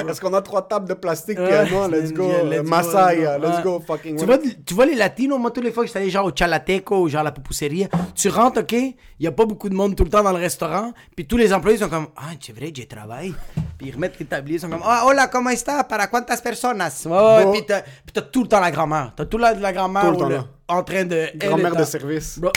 [0.10, 1.40] Est-ce qu'on a trois tables de plastique?
[1.40, 2.28] Ouais, un non, let's go.
[2.28, 3.82] let's go, let's let's go.
[3.86, 4.18] fucking.
[4.18, 6.26] Tu vois, tu vois les latinos, moi, toutes les fois que je suis allé genre
[6.26, 8.76] au Chalateco ou genre à la pupuseria, tu rentres, OK,
[9.20, 11.38] il y a pas beaucoup de monde tout le temps dans le restaurant, puis tous
[11.38, 13.34] les employés sont comme «Ah, c'est vrai, je travaille.
[13.78, 15.88] Puis ils remettent les tabliers, ils sont comme oh, hola, ¿cómo está?
[15.88, 17.06] ¿Para cuántas personas?
[17.06, 17.52] Ouais, Bon.
[17.52, 19.14] puis t'as tout le temps la grand-mère.
[19.16, 21.30] T'as tout le temps la grand-mère en train de.
[21.36, 22.40] Grand-mère de service.
[22.40, 22.52] Bro,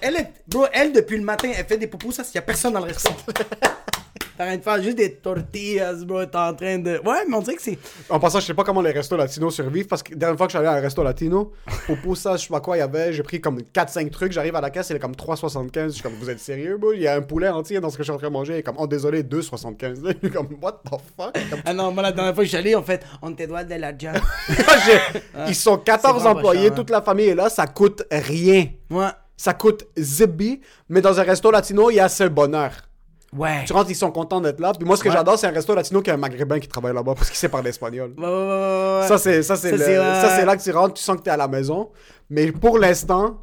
[0.00, 2.42] elle, est, bro, elle, depuis le matin, elle fait des poupous, ça, s'il y a
[2.42, 3.16] personne dans le restaurant.
[4.36, 6.24] T'es en train de faire juste des tortillas, bro.
[6.26, 7.00] T'es en train de.
[7.04, 7.78] Ouais, mais on dirait que c'est.
[8.10, 10.46] En passant, je sais pas comment les restos latinos survivent parce que la dernière fois
[10.48, 11.52] que allé à un resto latino,
[12.02, 14.54] pour ça, je sais pas quoi, il y avait, j'ai pris comme 4-5 trucs, j'arrive
[14.56, 15.84] à la caisse, il est comme 3,75.
[15.86, 16.92] Je suis comme, vous êtes sérieux, bro?
[16.92, 18.54] Il y a un poulet entier dans ce que je suis en train de manger.
[18.54, 19.94] Il est comme, oh désolé, 2,75.
[20.22, 21.32] Je suis comme, what the fuck?
[21.50, 23.42] Comme, Ah non, moi, la dernière fois que je suis allé, en fait, on te
[23.44, 24.12] doit de la job.
[24.86, 26.74] j'ai- Ils sont 14 vraiment pas employés, cher, hein.
[26.76, 28.66] toute la famille est là, ça coûte rien.
[28.90, 29.06] Ouais.
[29.36, 32.72] Ça coûte zibi, mais dans un resto latino, il y a ce bonheur.
[33.36, 33.64] Ouais.
[33.66, 34.72] Tu rentres, ils sont contents d'être là.
[34.72, 35.14] Puis moi, ce que Ouais.
[35.14, 37.48] j'adore, c'est un resto latino qui a un maghrébin qui travaille là-bas parce qu'il sait
[37.48, 38.14] parler espagnol.
[38.16, 38.30] Ouais, ouais,
[39.00, 39.08] ouais.
[39.08, 41.32] Ça, c'est ça, c'est Ça, c'est, là que tu rentres, tu sens que tu es
[41.32, 41.90] à la maison.
[42.30, 43.42] Mais pour l'instant,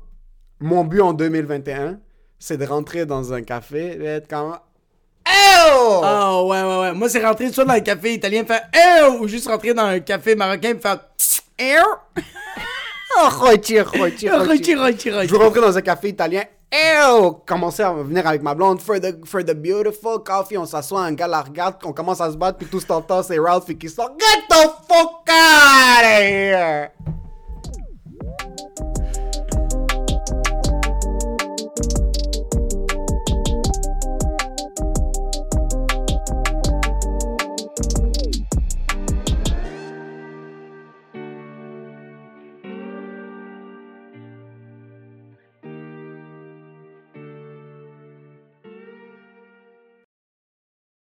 [0.60, 2.00] mon but en 2021,
[2.40, 4.58] c'est de rentrer dans un café et être comme.
[5.26, 6.02] Oh!
[6.04, 6.94] Oh, ouais, ouais, ouais.
[6.94, 9.08] Moi, c'est rentrer soit dans un café italien, faire Eh!
[9.20, 11.00] ou juste rentrer dans un café marocain faire!
[13.16, 13.30] Oh,
[13.62, 16.42] Je veux rentrer dans un café italien.
[16.74, 17.36] Ew!
[17.46, 18.82] Commencer à venir avec ma blonde.
[18.82, 20.58] For the, for the beautiful coffee.
[20.58, 21.76] On s'assoit, un gars la regarde.
[21.84, 22.58] On commence à se battre.
[22.58, 24.10] Puis tout ce temps, c'est Ralph qui sort.
[24.20, 26.90] Get the fuck out of here!